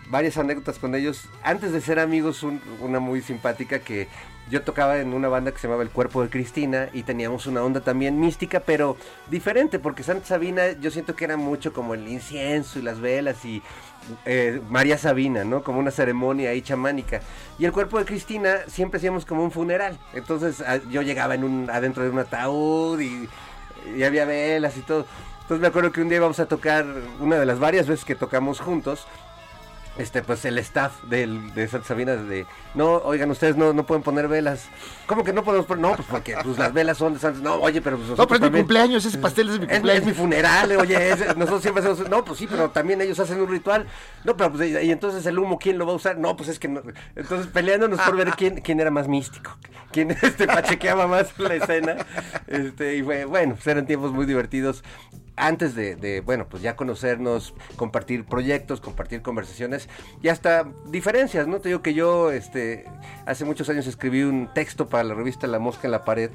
[0.09, 1.25] varias anécdotas con ellos.
[1.43, 4.07] Antes de ser amigos, un- una muy simpática que
[4.53, 7.62] yo tocaba en una banda que se llamaba El Cuerpo de Cristina y teníamos una
[7.62, 8.97] onda también mística, pero
[9.31, 13.45] diferente, porque Santa Sabina yo siento que era mucho como el incienso y las velas
[13.45, 13.62] y
[14.27, 15.62] eh, María Sabina, ¿no?
[15.65, 17.21] Como una ceremonia ahí chamánica.
[17.59, 19.99] Y el Cuerpo de Cristina siempre hacíamos como un funeral.
[20.12, 23.29] Entonces a- yo llegaba en un, adentro de un ataúd y
[23.97, 25.07] y había velas y todo.
[25.41, 26.85] Entonces me acuerdo que un día íbamos a tocar,
[27.21, 29.07] una de las varias veces que tocamos juntos,
[29.98, 34.02] este, pues el staff del, de Santa Sabina de, no, oigan, ustedes no, no pueden
[34.02, 34.66] poner velas.
[35.07, 35.83] ¿Cómo que no podemos poner?
[35.83, 38.46] No, pues porque pues, las velas son de Santa No, oye, pero pues No, pero
[38.46, 40.02] es mi cumpleaños, ese pastel es mi cumpleaños.
[40.02, 43.18] es mi funeral, eh, oye, es- nosotros siempre hacemos, no, pues sí, pero también ellos
[43.20, 43.87] hacen un ritual,
[44.24, 46.16] no, pero pues, y, y entonces el humo, ¿quién lo va a usar?
[46.18, 46.81] No, pues es que no,
[47.14, 49.59] entonces peleándonos por ver quién, quién era más místico,
[49.92, 51.96] quién este, pachequeaba más la escena,
[52.46, 54.83] este, y fue, bueno, pues eran tiempos muy divertidos,
[55.37, 59.88] antes de, bueno, pues ya conocernos, compartir proyectos, compartir conversaciones
[60.23, 61.61] y hasta diferencias, ¿no?
[61.61, 62.85] Te digo que yo, este,
[63.25, 66.31] hace muchos años escribí un texto para la revista La Mosca en la Pared,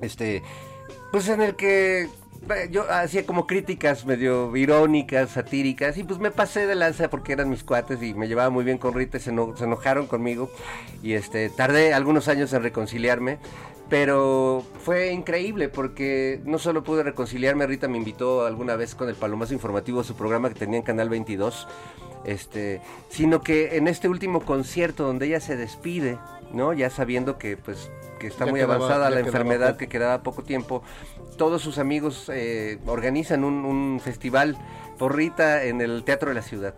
[0.00, 0.42] este,
[1.12, 6.30] pues en el que eh, yo hacía como críticas medio irónicas, satíricas, y pues me
[6.30, 9.30] pasé de lanza porque eran mis cuates y me llevaba muy bien con Rita, se,
[9.30, 10.50] eno- se enojaron conmigo,
[11.02, 13.38] y este, tardé algunos años en reconciliarme,
[13.88, 19.14] pero fue increíble porque no solo pude reconciliarme, Rita me invitó alguna vez con el
[19.14, 21.66] Palomazo Informativo a su programa que tenía en Canal 22,
[22.24, 26.18] este, sino que en este último concierto donde ella se despide,
[26.52, 26.72] ¿no?
[26.74, 29.78] Ya sabiendo que pues que está Ya muy quedaba- avanzada la enfermedad, poco.
[29.78, 30.82] que quedaba poco tiempo,
[31.36, 34.58] todos sus amigos eh, organizan un, un festival
[34.98, 36.74] por Rita en el Teatro de la Ciudad.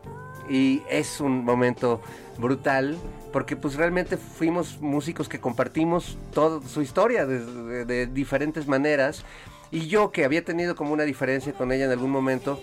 [0.50, 2.02] Y es un momento
[2.38, 2.98] brutal
[3.32, 9.24] porque pues realmente fuimos músicos que compartimos toda su historia de, de- de diferentes maneras.
[9.70, 12.60] Y yo que había tenido como una diferencia con ella en algún momento,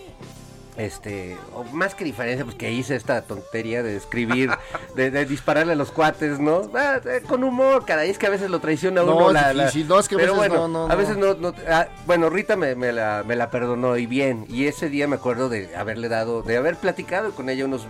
[0.78, 4.50] este, o más que diferencia, pues que hice esta tontería de escribir,
[4.94, 6.62] de, de dispararle a los cuates, ¿no?
[6.74, 9.52] Ah, eh, con humor, caray, es que a veces lo traiciona No, uno es la,
[9.52, 10.96] la- no, es que a pero veces bueno, no, no, a no.
[10.96, 14.66] veces no, no- ah, bueno, Rita me, me la, me la perdonó y bien, y
[14.66, 17.86] ese día me acuerdo de haberle dado, de haber platicado con ella unos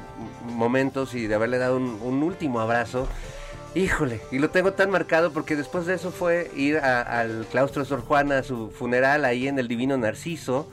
[0.47, 3.07] momentos y de haberle dado un, un último abrazo.
[3.75, 7.83] Híjole, y lo tengo tan marcado porque después de eso fue ir a- al claustro
[7.83, 10.69] de Sor Juana a su funeral ahí en el Divino Narciso.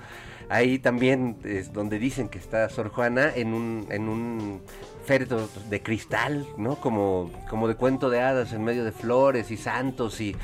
[0.49, 4.61] Ahí también es donde dicen que está Sor Juana en un, en un
[5.05, 6.75] féretro de cristal, ¿no?
[6.75, 10.35] Como, como de cuento de hadas en medio de flores y santos y,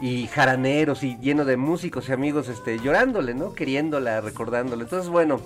[0.00, 3.54] y jaraneros y lleno de músicos y amigos este, llorándole, ¿no?
[3.54, 4.84] Queriéndola, recordándole.
[4.84, 5.40] Entonces, bueno,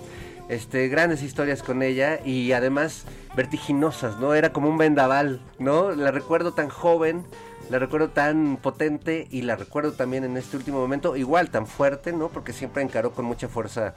[0.47, 3.05] este, grandes historias con ella y además
[3.35, 4.33] vertiginosas, ¿no?
[4.33, 5.91] Era como un vendaval, ¿no?
[5.91, 7.25] La recuerdo tan joven,
[7.69, 12.13] la recuerdo tan potente y la recuerdo también en este último momento igual tan fuerte,
[12.13, 12.29] ¿no?
[12.29, 13.93] Porque siempre encaró con mucha fuerza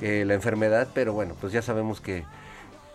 [0.00, 2.24] eh, la enfermedad, pero bueno, pues ya sabemos que,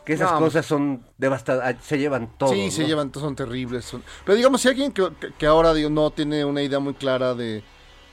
[0.06, 2.50] que esas No, cosas son devastadoras, se llevan todo.
[2.54, 3.86] sí, se llevan, son terribles.
[3.86, 7.34] son- Pero digamos, si alguien que, que- ahora digo, no tiene una idea muy clara
[7.34, 7.64] de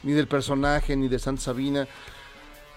[0.02, 1.88] ni del personaje ni de Santa Sabina,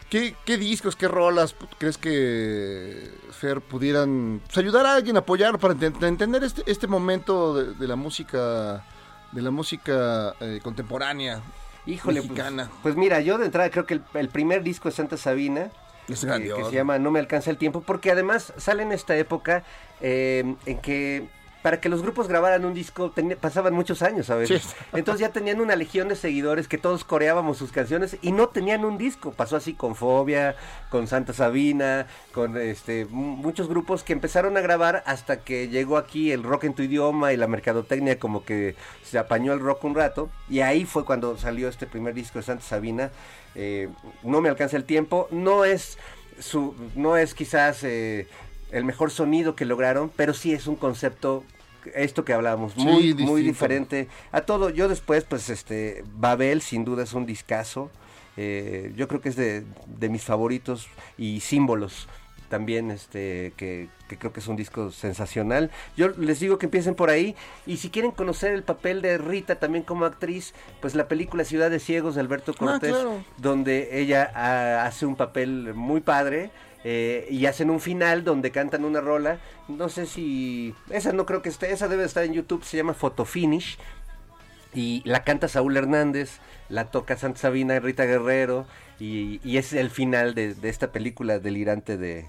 [0.09, 5.59] ¿qué, qué discos, qué rolas crees que Fer pudieran pues, ayudar a alguien a apoyar
[5.59, 8.83] para enten- entender este, este momento de, de la música
[9.31, 11.41] de la música eh, contemporánea
[11.85, 12.69] Híjole, pues, mexicana?
[12.83, 15.69] pues mira, yo de entrada creo que el, el primer disco de Santa Sabina,
[16.07, 16.63] Es que, grandioso.
[16.63, 19.63] que se llama No me alcanza el tiempo, porque además sale en esta época
[20.01, 21.27] eh, en que
[21.61, 24.61] para que los grupos grabaran un disco ten- pasaban muchos años a veces.
[24.63, 24.75] Sí.
[24.93, 28.85] Entonces ya tenían una legión de seguidores que todos coreábamos sus canciones y no tenían
[28.85, 29.31] un disco.
[29.33, 30.55] Pasó así con Fobia,
[30.89, 35.97] con Santa Sabina, con este mu- muchos grupos que empezaron a grabar hasta que llegó
[35.97, 39.83] aquí el rock en tu idioma y la mercadotecnia como que se apañó el rock
[39.83, 43.11] un rato y ahí fue cuando salió este primer disco de Santa Sabina.
[43.55, 43.89] Eh,
[44.23, 45.97] no me alcanza el tiempo, no es
[46.39, 48.27] su, no es quizás eh,
[48.71, 51.43] el mejor sonido que lograron, pero sí es un concepto
[51.95, 54.69] esto que hablábamos, Sí, muy, muy diferente a todo.
[54.69, 57.89] Yo después, pues, este, Babel sin duda es un discazo.
[58.37, 62.07] Eh, yo creo que es de, de mis favoritos y símbolos
[62.49, 65.71] también, este, que, que creo que es un disco sensacional.
[65.95, 69.59] Yo les digo que empiecen por ahí y si quieren conocer el papel de Rita
[69.59, 73.23] también como actriz, pues la película Ciudad de Ciegos de Alberto Cortés, claro.
[73.37, 76.49] donde ella ah, hace un papel muy padre.
[76.83, 79.39] Eh, y hacen un final donde cantan una rola.
[79.67, 80.73] No sé si.
[80.89, 81.71] Esa no creo que esté.
[81.71, 82.63] Esa debe estar en YouTube.
[82.63, 83.77] Se llama Photo Finish.
[84.73, 86.39] Y la canta Saúl Hernández.
[86.69, 88.65] La toca Santa Sabina y Rita Guerrero.
[88.99, 92.27] Y, y es el final de, de esta película delirante de.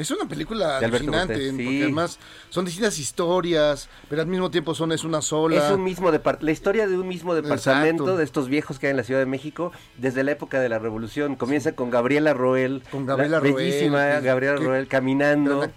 [0.00, 4.92] Es una película alucinante, Cortés, porque además son distintas historias, pero al mismo tiempo son
[4.92, 5.66] es una sola.
[5.66, 8.16] Es un mismo depart- la historia de un mismo departamento Exacto.
[8.16, 10.78] de estos viejos que hay en la Ciudad de México desde la época de la
[10.78, 11.36] Revolución.
[11.36, 15.68] Comienza con Gabriela Roel, Con Gabriela la Roel, bellísima Gabriela Roel caminando.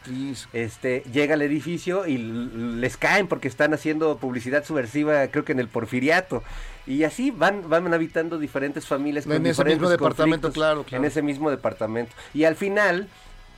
[0.53, 5.59] Este llega al edificio y les caen porque están haciendo publicidad subversiva, creo que en
[5.59, 6.43] el Porfiriato.
[6.86, 11.03] Y así van van habitando diferentes familias con En ese mismo departamento, claro, claro.
[11.03, 12.13] En ese mismo departamento.
[12.34, 13.07] Y al final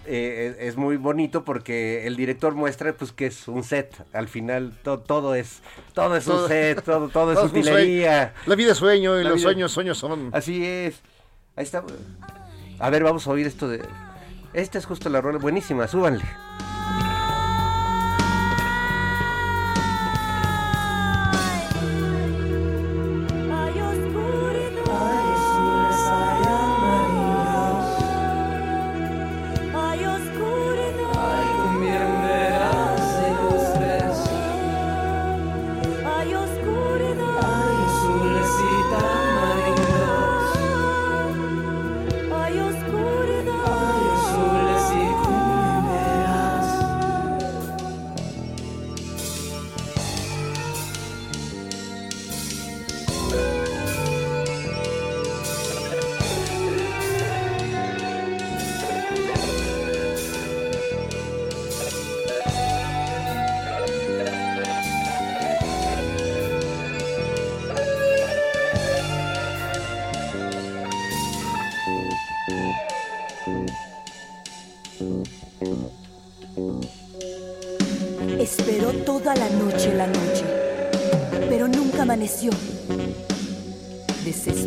[0.07, 3.93] eh, es, muy bonito porque el director muestra pues que es un set.
[4.13, 5.61] Al final to- todo es
[5.93, 8.33] todo es Todo- un set, todo todo es utilería.
[8.45, 10.29] La vida es sueño y La los vida- sueños, sueños son.
[10.33, 11.01] Así es.
[11.55, 11.83] Ahí está.
[12.79, 13.81] A ver, vamos a oír esto de.
[14.53, 16.23] Esta es justo la rola, buenísima, súbanle.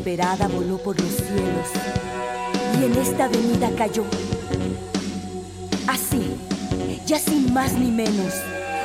[0.09, 1.69] Desesperada voló por los cielos
[2.81, 4.05] y en esta avenida cayó.
[5.87, 6.35] Así,
[7.05, 8.33] ya sin más ni menos,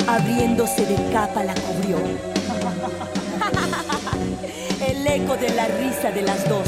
[0.06, 1.96] abriéndose de capa la cubrió.
[4.86, 6.68] El eco de la risa de las dos.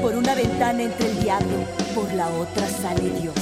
[0.00, 3.34] Por una ventana entre el diablo, por la otra sale Dios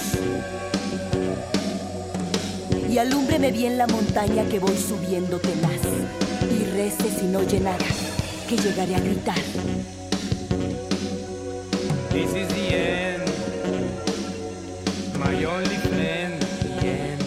[2.89, 5.81] y alúmbreme bien la montaña que voy subiendo tenaz.
[6.85, 7.87] Y rece si no llenara,
[8.47, 9.39] que llegaré a gritar.
[12.11, 13.23] This is the end.
[15.19, 16.39] My only friend.
[16.81, 17.23] The end.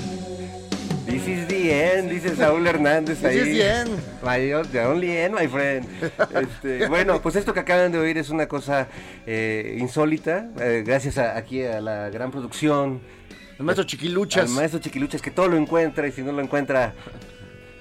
[1.07, 3.37] This is the end, dice Saúl Hernández This ahí.
[3.37, 3.89] is the end.
[4.21, 4.37] My,
[4.71, 5.87] the only end, my friend.
[6.35, 8.87] Este, bueno, pues esto que acaban de oír es una cosa
[9.25, 13.01] eh, insólita, eh, gracias a, aquí a la gran producción.
[13.57, 14.51] El maestro Chiquiluchas.
[14.51, 16.93] Al maestro Chiquiluchas, que todo lo encuentra y si no lo encuentra...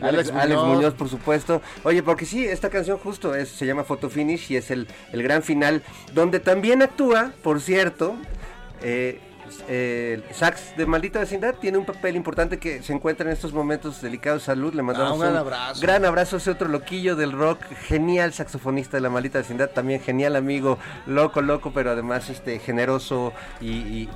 [0.00, 0.94] Alex, Alex Alex Muñoz.
[0.94, 1.62] Por supuesto.
[1.84, 5.22] Oye, porque sí, esta canción justo es, se llama Photo Finish y es el, el
[5.22, 5.82] gran final,
[6.12, 8.16] donde también actúa, por cierto,
[8.82, 9.20] eh,
[9.68, 13.52] eh, el sax de Maldita Vecindad tiene un papel importante que se encuentra en estos
[13.52, 14.74] momentos delicados de salud.
[14.74, 15.80] Le mandamos Ah, un gran abrazo.
[15.80, 20.00] gran abrazo a ese otro loquillo del rock, genial saxofonista de la Maldita Vecindad, también
[20.00, 23.68] genial amigo, loco, loco, pero además este generoso y...
[23.70, 24.08] y-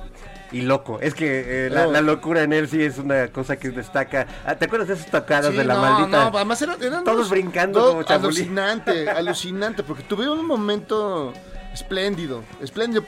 [0.51, 4.27] y loco, es que eh, la, locura en él sí es una cosa que destaca.
[4.45, 6.29] Ah, ¿Te acuerdas de esas tocadas Sí, de la no, maldita?
[6.29, 8.19] No, además eran, eran Todos dos- brincando dos- como.
[8.19, 11.33] Alucinante, alucinante, porque tuvieron un momento
[11.73, 13.03] espléndido, espléndido.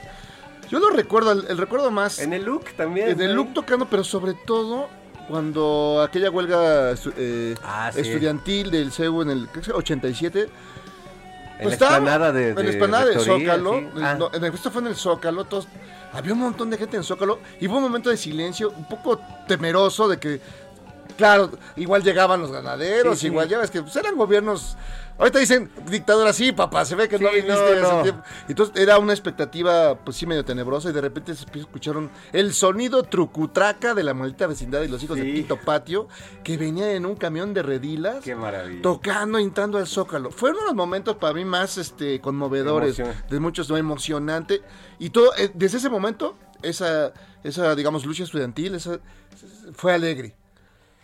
[0.70, 3.10] Yo lo recuerdo, el, el recuerdo más En el look también.
[3.10, 4.88] en el look tocando, pero sobre todo
[5.28, 8.00] cuando aquella huelga eh, Ah, sí.
[8.00, 10.48] estudiantil del CEU en el creo que fue 87.
[11.60, 13.74] En la explanada de, en la de explanada de Zócalo.
[13.74, 15.44] en- Ah, no, en el- esto fue en el Zócalo.
[15.44, 15.68] Todos,
[16.14, 17.40] había un montón de gente en Zócalo.
[17.60, 20.40] Y hubo un momento de silencio, un poco temeroso de que.
[21.16, 23.26] Claro, igual llegaban los ganaderos, Sí, sí.
[23.28, 24.76] igual ya ves que pues, eran gobiernos.
[25.16, 28.02] Ahorita dicen dictadura, sí, papá, se ve que no Sí, no, ese no.
[28.02, 28.22] tiempo.
[28.48, 30.90] Entonces era una expectativa, pues sí, medio tenebrosa.
[30.90, 35.16] Y de repente se escucharon el sonido trucutraca de la maldita vecindad y los hijos
[35.16, 35.32] de Sí.
[35.34, 36.08] Quinto Patio,
[36.42, 38.82] que venían en un camión de redilas qué maravilla.
[38.82, 40.30] tocando, entrando al Zócalo.
[40.32, 42.96] Fueron unos momentos para mí más este, conmovedores,
[43.30, 44.62] de muchos, no, emocionante.
[44.98, 47.12] Y todo, eh, desde ese momento, esa,
[47.44, 48.98] esa, digamos, lucha estudiantil, esa,
[49.74, 50.34] fue alegre.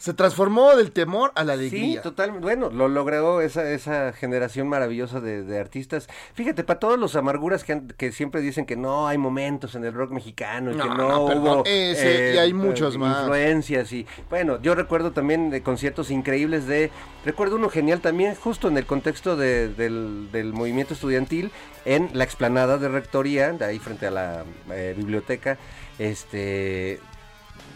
[0.01, 2.01] Se transformó del temor a la Sí, alegría.
[2.01, 2.42] totalmente.
[2.42, 6.09] Bueno, lo logró esa, esa generación maravillosa de, de artistas.
[6.32, 9.84] Fíjate, para todos los amarguras que, han- que siempre dicen que no hay momentos en
[9.84, 13.20] el rock mexicano y que No, no, no, perdón, hubo ese, y hay muchos más.
[13.20, 16.90] influencias y bueno, yo recuerdo también de conciertos increíbles de
[17.26, 21.51] recuerdo uno genial también justo en el contexto de- del, del movimiento estudiantil
[21.84, 25.59] en la explanada de rectoría, de ahí frente a la eh, biblioteca,
[25.98, 27.01] este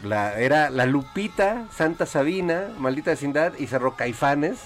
[0.05, 4.59] la, era la Lupita, Santa Sabina, Maldita Vecindad y Cerro Caifanes.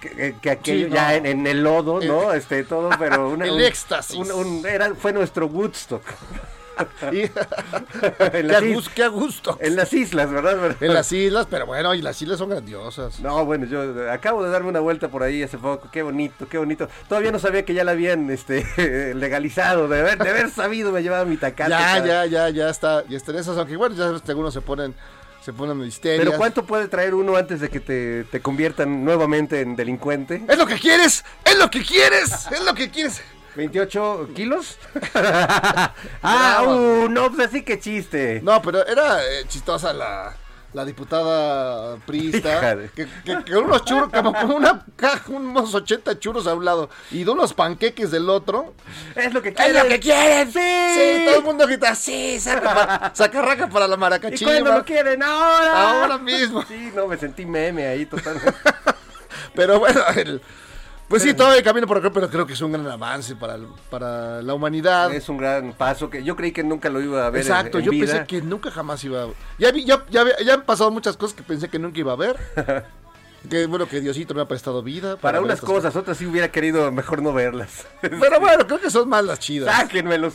[0.00, 0.94] Que, que- que aquello Sí, no.
[0.96, 2.32] ya en, en el lodo, ¿no?
[2.32, 4.16] Este, todo, pero una, El un- éxtasis.
[4.16, 6.02] un- un- era, fue nuestro Woodstock.
[7.12, 7.30] Y- en,
[8.30, 10.76] qué, las a gusto, en las islas, ¿verdad?
[10.80, 13.20] En las islas, pero bueno, y las islas son grandiosas.
[13.20, 16.58] No, bueno, yo acabo de darme una vuelta por ahí hace poco, qué bonito, qué
[16.58, 16.88] bonito.
[17.08, 18.64] Todavía no sabía que ya la habían este,
[19.14, 21.70] legalizado, de haber, de haber sabido me llevaba mi tacate.
[21.70, 24.54] Ya, ya, ya, ya está, ya está en esas, aunque bueno, ya sabes que algunos
[24.54, 24.94] se ponen,
[25.40, 26.24] se ponen misterios.
[26.24, 30.42] Pero ¿cuánto puede traer uno antes de que te, te conviertan nuevamente en delincuente?
[30.48, 31.24] ¡Es lo que quieres!
[31.44, 32.46] ¡Es lo que quieres!
[32.50, 33.22] ¡Es lo que quieres!
[33.58, 34.78] ¿28 kilos?
[36.22, 38.40] ah, uh, no, pues así que chiste.
[38.42, 40.34] No, pero era eh, chistosa la,
[40.72, 46.46] la diputada priista, que, que- que unos churros, como con una caja, unos 80 churros
[46.46, 48.74] a un lado y de unos panqueques del otro.
[49.16, 49.82] Es lo que ¡Es quieren.
[49.82, 50.52] lo que quieren!
[50.52, 50.58] Sí.
[50.94, 54.52] Sí, todo el mundo grita, sí, saca, pa- saca raca para la ¿Y maracachimba.
[54.52, 55.22] cuándo lo quieren?
[55.22, 56.02] ¡Ahora!
[56.02, 56.62] Ahora mismo.
[56.68, 58.52] Sí, no, me sentí meme ahí totalmente.
[59.54, 60.40] Pero bueno, el-
[61.08, 63.56] pues sí, todavía camino por acá, pero creo que es un gran avance para,
[63.90, 65.12] para la humanidad.
[65.14, 67.78] es un gran paso que yo creí que nunca lo iba a ver en- Exacto,
[67.78, 68.06] en yo vida.
[68.12, 69.26] pensé que nunca jamás iba a...
[69.58, 72.16] Ya, vi- ya, ya, ya han pasado muchas cosas que pensé que nunca iba a
[72.16, 72.36] ver.
[73.48, 75.16] que bueno, que Diosito me ha prestado vida.
[75.16, 77.86] Para unas cosas, otras sí hubiera querido mejor no verlas.
[78.00, 79.74] Pero bueno, creo que son más las chidas.
[79.74, 80.34] Sáquenmelos.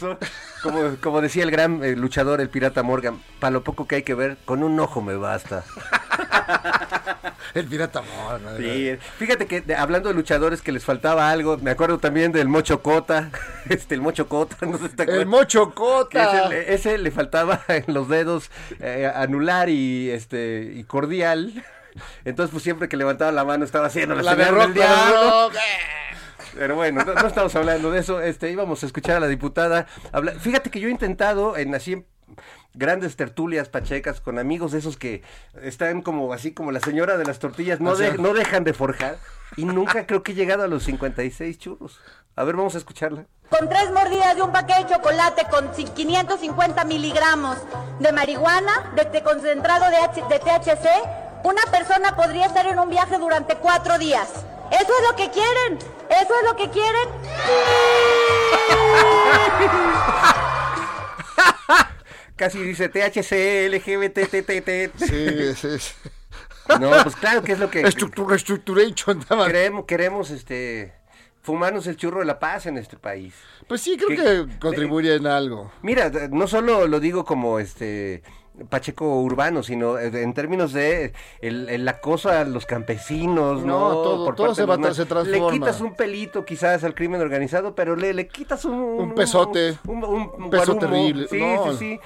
[0.62, 4.04] Como, como decía el gran eh, luchador, el pirata Morgan, para lo poco que hay
[4.04, 5.64] que ver, con un ojo me basta.
[7.54, 8.58] El pirata Morgan.
[8.58, 12.48] Sí, fíjate que de- hablando de luchadores que les faltaba algo, me acuerdo también del
[12.48, 13.30] Mocho Cota,
[13.70, 15.26] este, el Mocho Cota, no sé si te El.
[15.28, 16.46] Mocho Cota.
[16.48, 18.50] ese, ese le faltaba en los dedos
[18.80, 21.64] eh, anular y este y cordial.
[22.26, 24.80] Entonces, pues siempre que levantaba la mano estaba haciendo la, La de señal rock, del
[24.80, 25.50] la de diablo.
[26.56, 28.22] Pero bueno, no, no estamos hablando de eso.
[28.22, 29.88] Este, íbamos a escuchar a la diputada.
[30.12, 32.06] habla- Fíjate que yo he intentado en así en
[32.76, 35.22] grandes tertulias pachecas con amigos de esos que
[35.62, 39.18] están como así como la señora de las tortillas, no, de- no dejan de forjar.
[39.56, 42.00] Y nunca creo que he llegado a los 56 churros.
[42.36, 43.26] A ver, vamos a escucharla.
[43.50, 47.58] Con tres mordidas de un paquete de chocolate con ci- 550 miligramos
[48.00, 50.88] de marihuana, de té concentrado de, H- de THC,
[51.44, 54.30] una persona podría estar en un viaje durante cuatro días.
[54.72, 55.78] ¿Eso es lo que quieren?
[56.10, 57.10] ¿Eso es lo que quieren?
[62.36, 64.18] Casi dice THC, LGBT,
[64.98, 65.94] Sí, sí, sí.
[66.80, 67.82] No, pues claro que es lo que
[69.16, 69.48] nada más.
[69.48, 70.94] queremos, queremos este
[71.42, 73.36] fumarnos el churro de la paz en este país.
[73.68, 74.16] Pues sí, creo Que-
[74.54, 75.72] que contribuye en algo.
[75.82, 78.24] Mira, no solo lo digo como este
[78.70, 83.90] Pacheco urbano, sino eh, en términos de el, el acoso a los campesinos, ¿no?
[83.90, 85.48] No, todo- Por todo se va- se transforma.
[85.52, 88.74] Le quitas un pelito quizás al crimen organizado, pero le, le quitas un...
[88.74, 90.80] Un pesote, Un, un- peso guarumo.
[90.80, 91.28] terrible.
[91.30, 92.00] Sí, No, sí, sí.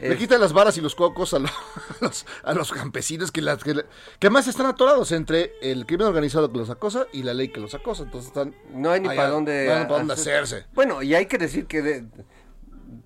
[0.00, 1.46] Le quitan las varas y los cocos a, lo-
[2.00, 3.84] a los, a los campesinos que, las, que,
[4.18, 7.60] que más están atorados entre el crimen organizado que los acosa y la ley que
[7.60, 8.02] los acosa.
[8.02, 8.54] Entonces están.
[8.72, 10.66] No hay ni allá, para dónde, no hay para dónde hacer- hacerse.
[10.74, 12.04] Bueno, y hay que decir que de,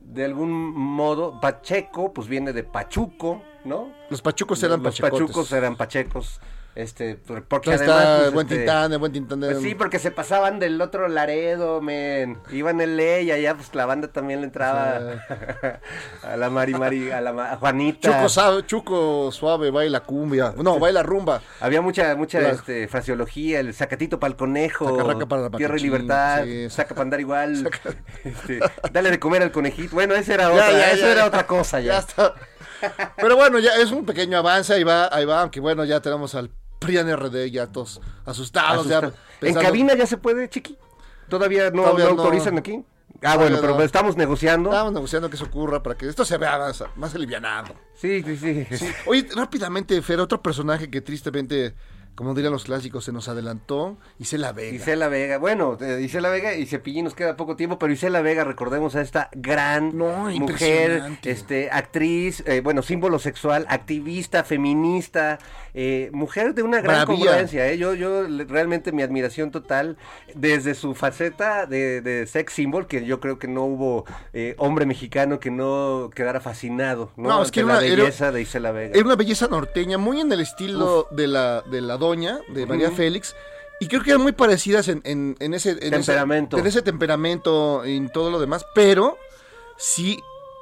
[0.09, 3.93] de algún modo Pacheco pues viene de Pachuco, ¿no?
[4.11, 5.21] Los pachucos eran Los pachecotes.
[5.27, 6.41] pachucos eran pachecos.
[6.79, 9.39] Este, por- porque Entonces además, está pues, el buen este, Tintán, el buen Tintán.
[9.41, 12.39] pues era sí, un- porque se pasaban del otro Laredo, men.
[12.53, 15.01] Iban en ley y allá pues la banda también le entraba
[16.23, 18.13] a la Mari Mari, a la a Juanita.
[18.13, 20.55] Chuco, sabe- Chuco suave, baila cumbia.
[20.57, 21.43] No, baila rumba.
[21.61, 25.77] Había mucha, mucha La- este, fraseología, el sacatito para el conejo, Sacarraca para la tierra
[25.79, 26.71] y libertad, sí.
[26.71, 27.69] saca para andar igual,
[28.25, 28.61] este,
[28.93, 29.97] dale de comer al conejito.
[29.97, 31.13] Bueno, esa era Ya, otra, ya, eso ya.
[31.13, 31.95] era otra cosa ya.
[31.95, 32.35] Ya está.
[33.17, 36.37] Pero bueno, ya es un pequeño avance, ahí va, ahí va, aunque bueno, ya tenemos
[36.37, 36.49] al
[36.79, 38.87] PRIAN RD ya todos asustados.
[38.89, 40.77] ya ¿En cabina ya se puede, chiqui?
[41.29, 42.23] ¿Todavía no, Todavía no no.
[42.23, 42.85] autorizan aquí?
[43.17, 43.83] Ah, Todavía bueno, pero no.
[43.83, 44.71] estamos negociando.
[44.71, 47.75] Estamos negociando que eso ocurra para que esto se vea más, más alivianado.
[47.95, 48.67] Sí, sí, sí.
[48.77, 48.89] Sí.
[49.07, 51.75] Oye, rápidamente, Fer, otro personaje que tristemente,
[52.19, 54.75] como dirían los clásicos, se nos adelantó, Isela Vega.
[54.75, 58.43] Isela Vega, bueno, eh, Isela Vega y Cepillín nos queda poco tiempo, pero Isela Vega,
[58.43, 65.39] recordemos a esta gran No, mujer, este, actriz, eh, bueno, símbolo sexual, activista, feminista,
[65.75, 67.07] eh, mujer de una gran Bravía.
[67.25, 69.97] congruencia, eh, yo, yo realmente mi admiración total,
[70.35, 74.05] desde su faceta de, de sex symbol, que yo creo que no hubo
[74.57, 77.29] hombre mexicano que no quedara fascinado, ¿no?
[77.29, 78.93] No, es que la una- era- belleza de Isela Vega.
[78.97, 81.97] Era una belleza norteña, muy en el estilo de la, de la
[82.49, 82.91] de María.
[82.91, 83.35] Félix.
[83.81, 86.59] Y creo que eran muy parecidas en, en- en ese en ese- Temperamento.
[86.59, 89.17] en ese temperamento y en todo lo demás, pero
[89.77, 90.19] sí,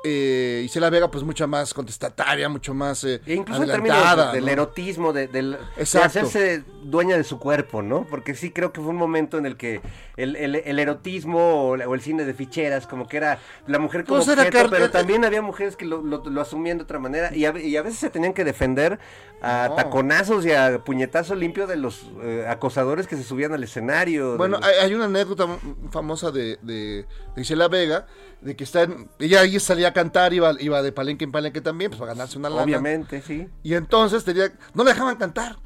[0.09, 4.33] eh, Isela Vega, pues mucha más contestataria, mucho más eh, E incluso en adelantada.
[4.33, 6.07] términos de- del erotismo, de, del, de Exacto.
[6.07, 8.07] hacerse dueña de su cuerpo, ¿no?
[8.09, 9.81] Porque sí creo que fue un momento en el que
[10.17, 13.79] el, el- el erotismo o, la- o el cine de ficheras, como que era la
[13.81, 16.85] mujer como Pues objeto, pero eh, también había mujeres que lo, lo- lo asumían de
[16.85, 18.99] otra manera y a, y a veces se tenían que defender
[19.43, 19.75] a No.
[19.75, 24.37] taconazos y a puñetazo limpio de los eh, acosadores que se subían al escenario.
[24.39, 25.47] Bueno, hay, hay una anécdota
[25.91, 27.05] famosa de, de
[27.37, 28.07] Isela Vega,
[28.41, 31.61] de que está en- ella ahí salía a cantar, iba, iba de palenque en palenque
[31.61, 32.63] también, pues para ganarse una lana.
[32.63, 33.49] obviamente, sí.
[33.63, 35.57] Y entonces tenía, no la dejaban cantar.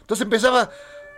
[0.00, 0.70] Entonces empezaba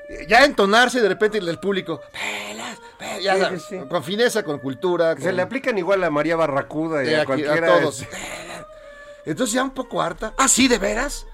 [0.08, 3.78] eh, ya a entonarse y de repente el público, "Velas, velas", ya Sí, sabes, sí,
[3.78, 3.88] sí.
[3.88, 5.16] con fineza, con cultura.
[5.16, 7.76] Se le aplican igual a María Barracuda y eh, a cualquiera.
[7.76, 8.04] a todos.
[9.24, 10.34] Entonces ya un poco harta.
[10.38, 11.26] Ah, sí, de veras.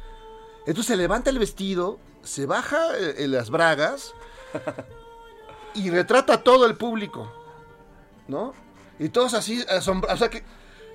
[0.67, 4.12] Entonces se levanta el vestido, se baja eh, las bragas
[5.75, 7.33] y retrata a todo el público.
[8.29, 8.53] ¿No?
[8.99, 10.16] Y todos así asombrados.
[10.16, 10.42] O sea que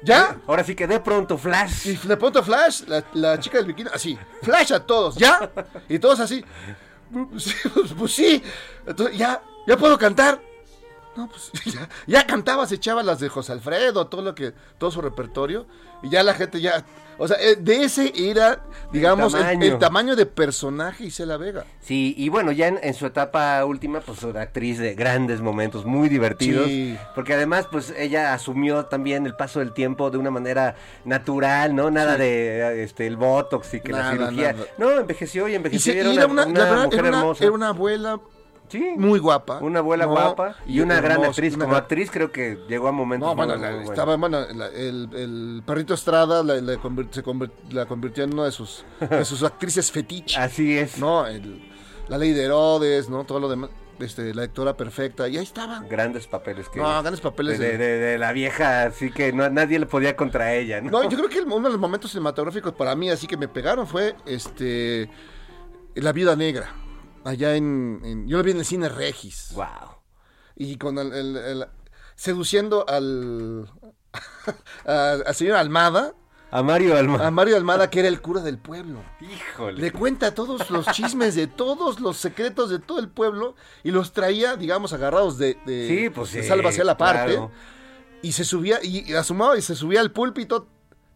[0.04, 0.40] ¿Ya?
[0.48, 1.88] Ahora sí que de pronto, flash.
[1.88, 5.52] Y de pronto Flash, la, la chica del bikini, así, Flash a todos, ¿ya?
[5.88, 6.44] Y todos así,
[7.12, 8.44] pues, sí, pues, pues sí,
[8.86, 10.42] Entonces, ya, ya puedo cantar.
[11.16, 14.92] No, pues ya, ya cantaba, se echaba las de José Alfredo, todo lo que, todo
[14.92, 15.66] su repertorio,
[16.02, 16.86] y ya la gente ya,
[17.18, 19.66] o sea, eh, de ese era, digamos, el tamaño.
[19.66, 21.66] el tamaño de personaje Isela Vega.
[21.82, 25.84] Sí, y bueno, ya en, en su etapa última, pues una actriz de grandes momentos,
[25.86, 26.68] muy divertidos.
[26.68, 26.98] Sí.
[27.14, 31.92] Porque además, pues ella asumió también el paso del tiempo de una manera natural, ¿no?
[31.92, 32.22] Nada Sí.
[32.22, 34.54] de este el botox y que Nada, la cirugía.
[34.54, 34.66] nada.
[34.78, 35.92] No, envejeció y Y, envejeció.
[35.94, 37.44] se- y era una, una, verdad, mujer era una, hermosa.
[37.44, 38.20] era una abuela
[38.72, 38.94] Sí.
[38.98, 39.60] muy guapa.
[39.60, 40.12] Una abuela ¿no?
[40.12, 41.54] guapa y una gran actriz.
[41.56, 43.92] una Como gran- actriz creo que llegó a momentos No, bueno, muy, la- muy buenos.
[43.92, 46.74] estaba, bueno, la- el, el perrito Estrada la, la
[47.12, 47.24] se
[47.72, 50.40] la convirtió en una de sus, de sus actrices fetiche.
[50.40, 50.98] Así es.
[50.98, 51.28] ¿No?
[51.28, 51.70] El-
[52.08, 53.24] la ley de Herodes, ¿no?
[53.26, 53.70] Todo lo demás.
[54.00, 55.28] Este, la lectora perfecta.
[55.28, 55.88] Y ahí estaban.
[55.88, 56.80] Grandes papeles que...
[56.80, 60.16] No, grandes papeles de, de- de- de la vieja, así que no, nadie le podía
[60.16, 60.90] contra ella, ¿no?
[60.90, 63.48] No, yo creo que el- uno de los momentos cinematográficos para mí, así que me
[63.48, 65.08] pegaron, fue este
[65.94, 66.74] La Viuda Negra.
[67.24, 69.52] Allá en, en- Yo lo vi en el cine Regis.
[69.54, 69.66] Wow.
[70.56, 71.66] Y con el, el- el-
[72.16, 73.70] seduciendo al.
[74.86, 76.14] al señor Almada.
[76.54, 77.26] A Mario Alma.
[77.26, 79.02] A Mario Almada, que era el cura del pueblo.
[79.22, 79.80] Híjole.
[79.82, 84.12] Le cuenta todos los chismes de todos los secretos de todo el pueblo y los
[84.12, 87.32] traía, digamos, agarrados de, de, Sí, pues de sí, salva hacia la parte.
[87.32, 87.52] claro.
[88.22, 90.68] Y se subía, y, y asumaba y se subía al púlpito.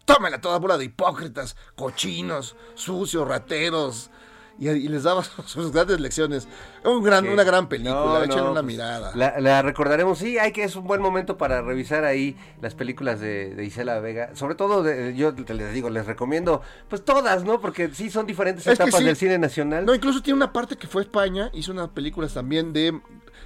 [0.06, 4.12] Tómela toda bola de hipócritas, cochinos, sucios, rateros.
[4.58, 6.48] Y, y les daba sus grandes lecciones.
[6.86, 7.28] Un gran.
[7.28, 9.12] Una gran película, No, una pues, mirada.
[9.16, 13.20] La, la recordaremos, sí, hay que es un buen momento para revisar ahí las películas
[13.20, 14.36] de, de Isela Vega.
[14.36, 17.60] Sobre todo, de- yo te- les digo, les recomiendo, pues todas, ¿no?
[17.60, 19.04] Porque sí son diferentes Es etapas sí.
[19.04, 19.86] del cine nacional.
[19.86, 23.00] No, incluso tiene una parte que fue a España, hizo unas películas también de.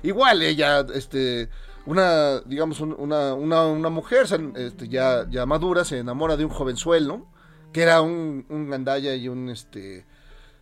[0.04, 1.50] Igual ella, este.
[1.86, 6.52] Una, digamos, un- una, una, una mujer este, ya, ya madura se enamora de un
[6.52, 7.26] jovenzuelo,
[7.74, 10.06] que era un, un gandalla y un, este.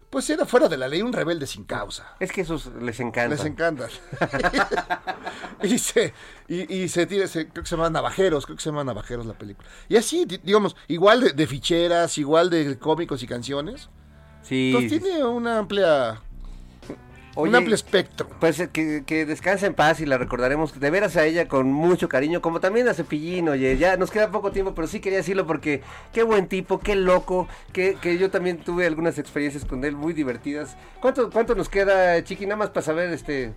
[0.09, 2.15] Pues era fuera de la ley, un rebelde sin causa.
[2.19, 3.35] Es que esos les encanta.
[3.35, 3.87] Les encanta.
[5.63, 6.13] y se,
[6.47, 9.25] y, y se tira, se- creo que se llama Navajeros, creo que se llama Navajeros
[9.25, 9.67] la película.
[9.89, 13.89] Y así, di- digamos, igual de, de ficheras, igual de cómicos y canciones.
[14.43, 14.71] Sí.
[14.73, 16.21] Entonces tiene una amplia.
[17.37, 18.27] Oye, un amplio espectro.
[18.39, 21.71] Pues eh, que, que descanse en paz y la recordaremos de veras a ella con
[21.71, 25.19] mucho cariño, como también a Cepillín, oye, ya nos queda poco tiempo, pero sí quería
[25.19, 25.81] decirlo porque
[26.13, 30.13] qué buen tipo, qué loco, que, que yo también tuve algunas experiencias con él muy
[30.13, 30.77] divertidas.
[30.99, 32.45] ¿Cuánto, cuánto nos queda, Chiqui?
[32.45, 33.53] Nada más para saber, este,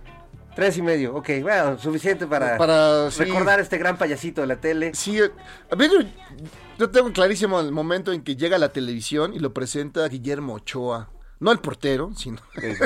[0.55, 3.23] tres y medio, ok, bueno, suficiente para, Para, sí.
[3.23, 4.91] recordar este gran payasito de la tele.
[4.93, 5.31] Sí, eh,
[5.71, 5.99] a ver, yo,
[6.77, 10.53] yo tengo clarísimo el momento en que llega a la televisión y lo presenta Guillermo
[10.53, 11.09] Ochoa.
[11.41, 12.77] No el portero, sino El,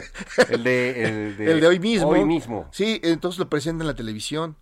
[0.49, 2.07] el de, el, de, el de hoy mismo.
[2.07, 2.67] Hoy mismo.
[2.71, 4.55] Sí, entonces lo presenta en la televisión.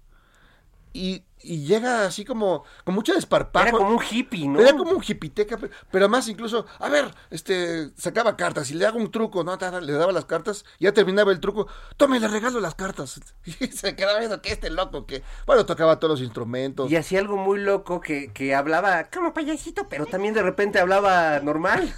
[0.95, 3.67] Y, y llega así como con mucho desparpajo.
[3.67, 4.59] Era como un hippie, ¿no?
[4.59, 8.85] Era como un hippiteca, pero, pero además incluso, a ver, este, sacaba cartas y le
[8.85, 9.57] hago un truco, ¿no?
[9.81, 11.67] Le daba las cartas, ya terminaba el truco,
[11.97, 13.19] tome, le regalo las cartas.
[13.59, 16.91] Y se quedaba viendo que este loco que, bueno, tocaba todos los instrumentos.
[16.91, 21.39] Y hacía algo muy loco que, que hablaba como payasito, pero también de repente hablaba
[21.39, 21.93] normal.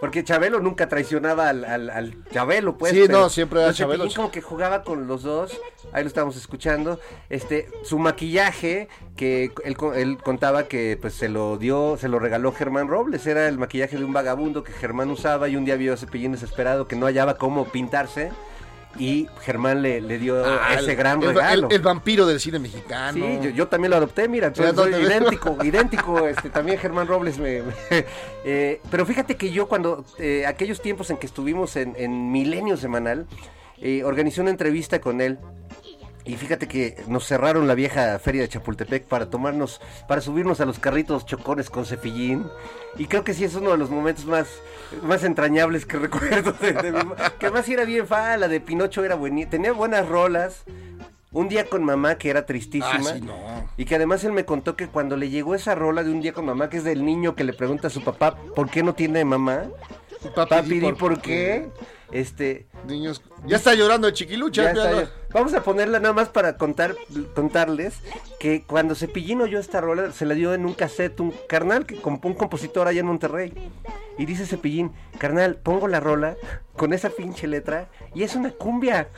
[0.00, 2.92] Porque Chabelo nunca traicionaba al, al, al Chabelo, pues.
[2.92, 4.14] Sí, pero no, siempre era los Cepillín Chabelo.
[4.16, 5.60] como que jugaba con los dos,
[5.92, 6.98] ahí lo estábamos escuchando.
[7.28, 12.52] Este, su maquillaje, que él, él contaba que pues se lo dio, se lo regaló
[12.52, 15.92] Germán Robles, era el maquillaje de un vagabundo que Germán usaba y un día vio
[15.92, 18.30] a Cepillín desesperado que no hallaba cómo pintarse.
[18.98, 21.68] Y Germán le, le dio Ah, ese gran el- regalo.
[21.68, 23.14] El, el vampiro del cine mexicano.
[23.24, 27.38] Sí, yo, yo también lo adopté, mira, entonces soy idéntico, idéntico, este, también Germán Robles
[27.38, 27.62] me...
[27.62, 27.72] me-
[28.44, 32.76] eh, pero fíjate que yo cuando, eh, aquellos tiempos en que estuvimos en, en Milenio
[32.76, 33.26] Semanal,
[33.80, 35.38] eh, organizé una entrevista con él
[36.24, 40.66] y fíjate que nos cerraron la vieja feria de Chapultepec para tomarnos, para subirnos a
[40.66, 42.46] los carritos chocones con cepillín.
[42.98, 44.48] Y creo que sí es uno de los momentos más,
[45.02, 47.00] más entrañables que recuerdo de, de mi
[47.38, 50.64] Que además era bien fa, la de Pinocho era buenísima, tenía buenas rolas.
[51.32, 53.08] Un día con mamá que era tristísima.
[53.08, 53.36] Ah, sí, no.
[53.76, 56.32] Y que además él me contó que cuando le llegó esa rola de un día
[56.32, 58.94] con mamá, que es del niño que le pregunta a su papá por qué no
[58.94, 59.62] tiene mamá.
[60.34, 61.68] Papi, di por qué.
[62.12, 64.70] Este, Niños, ya está llorando el chiquilucha.
[64.72, 65.10] está.
[65.32, 66.96] Vamos a ponerla nada más para contar,
[67.34, 67.94] contarles
[68.40, 72.00] que cuando Cepillín oyó esta rola, se la dio en un cassette, un carnal, que
[72.02, 73.52] comp- un compositor allá en Monterrey.
[74.18, 76.36] Y dice Cepillín, carnal, pongo la rola
[76.76, 79.08] con esa pinche letra y es una cumbia.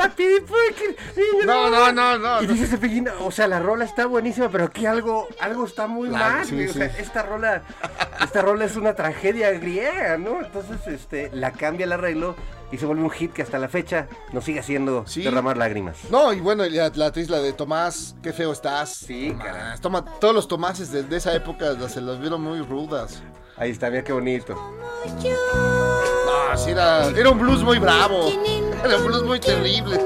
[0.00, 0.96] Papi, ¿por qué?
[1.46, 2.42] No, no, no, no.
[2.42, 6.08] Y dice Cepillín, o sea, la rola está buenísima, pero aquí algo, algo está muy
[6.08, 6.44] Claro, mal.
[6.46, 6.68] sí, güey.
[6.68, 6.96] O sea, sí.
[7.02, 7.62] esta rola,
[8.22, 10.40] esta rola es una tragedia griega, ¿no?
[10.40, 12.34] Entonces, este, la cambia el arreglo
[12.72, 15.22] y se vuelve un hit que hasta la fecha nos sigue haciendo Sí.
[15.22, 15.96] derramar lágrimas.
[16.10, 18.90] No, y bueno, la, la actriz, la de Tomás, qué feo estás.
[18.90, 19.78] Sí, caray.
[19.80, 23.22] Toma, todos los Tomases de, de esa época se las vieron muy rudas.
[23.56, 24.54] Ahí está, mira qué bonito.
[24.56, 25.89] Ah,
[26.56, 28.32] sí, era, era un blues muy bravo.
[28.84, 29.98] Era un blues muy terrible.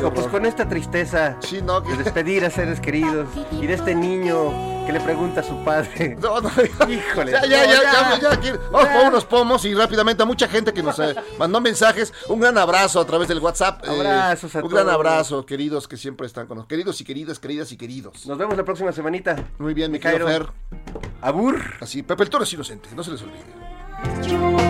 [0.00, 1.92] Hijo, pues con esta tristeza Sí, no, que...
[1.92, 3.28] de despedir a seres queridos
[3.60, 4.50] y de este niño
[4.86, 6.16] que le pregunta a su padre.
[6.20, 6.50] No, no,
[6.88, 7.32] Híjole.
[7.32, 10.82] Ya, ya, ya, ya, ya, Vamos por unos pomos y rápidamente a mucha gente que
[10.82, 12.12] nos eh, mandó mensajes.
[12.28, 13.84] Un gran abrazo a través del WhatsApp.
[13.86, 16.68] eh, Abrazos a Un gran abrazo, queridos que siempre están con nosotros.
[16.76, 18.26] Queridos y queridas, queridas y queridos.
[18.26, 19.36] Nos vemos la próxima semanita.
[19.58, 20.46] Muy bien, mi querido Fer.
[21.20, 21.60] Abur.
[21.80, 24.69] Así, Pepe el Toro es inocente, no se les olvide.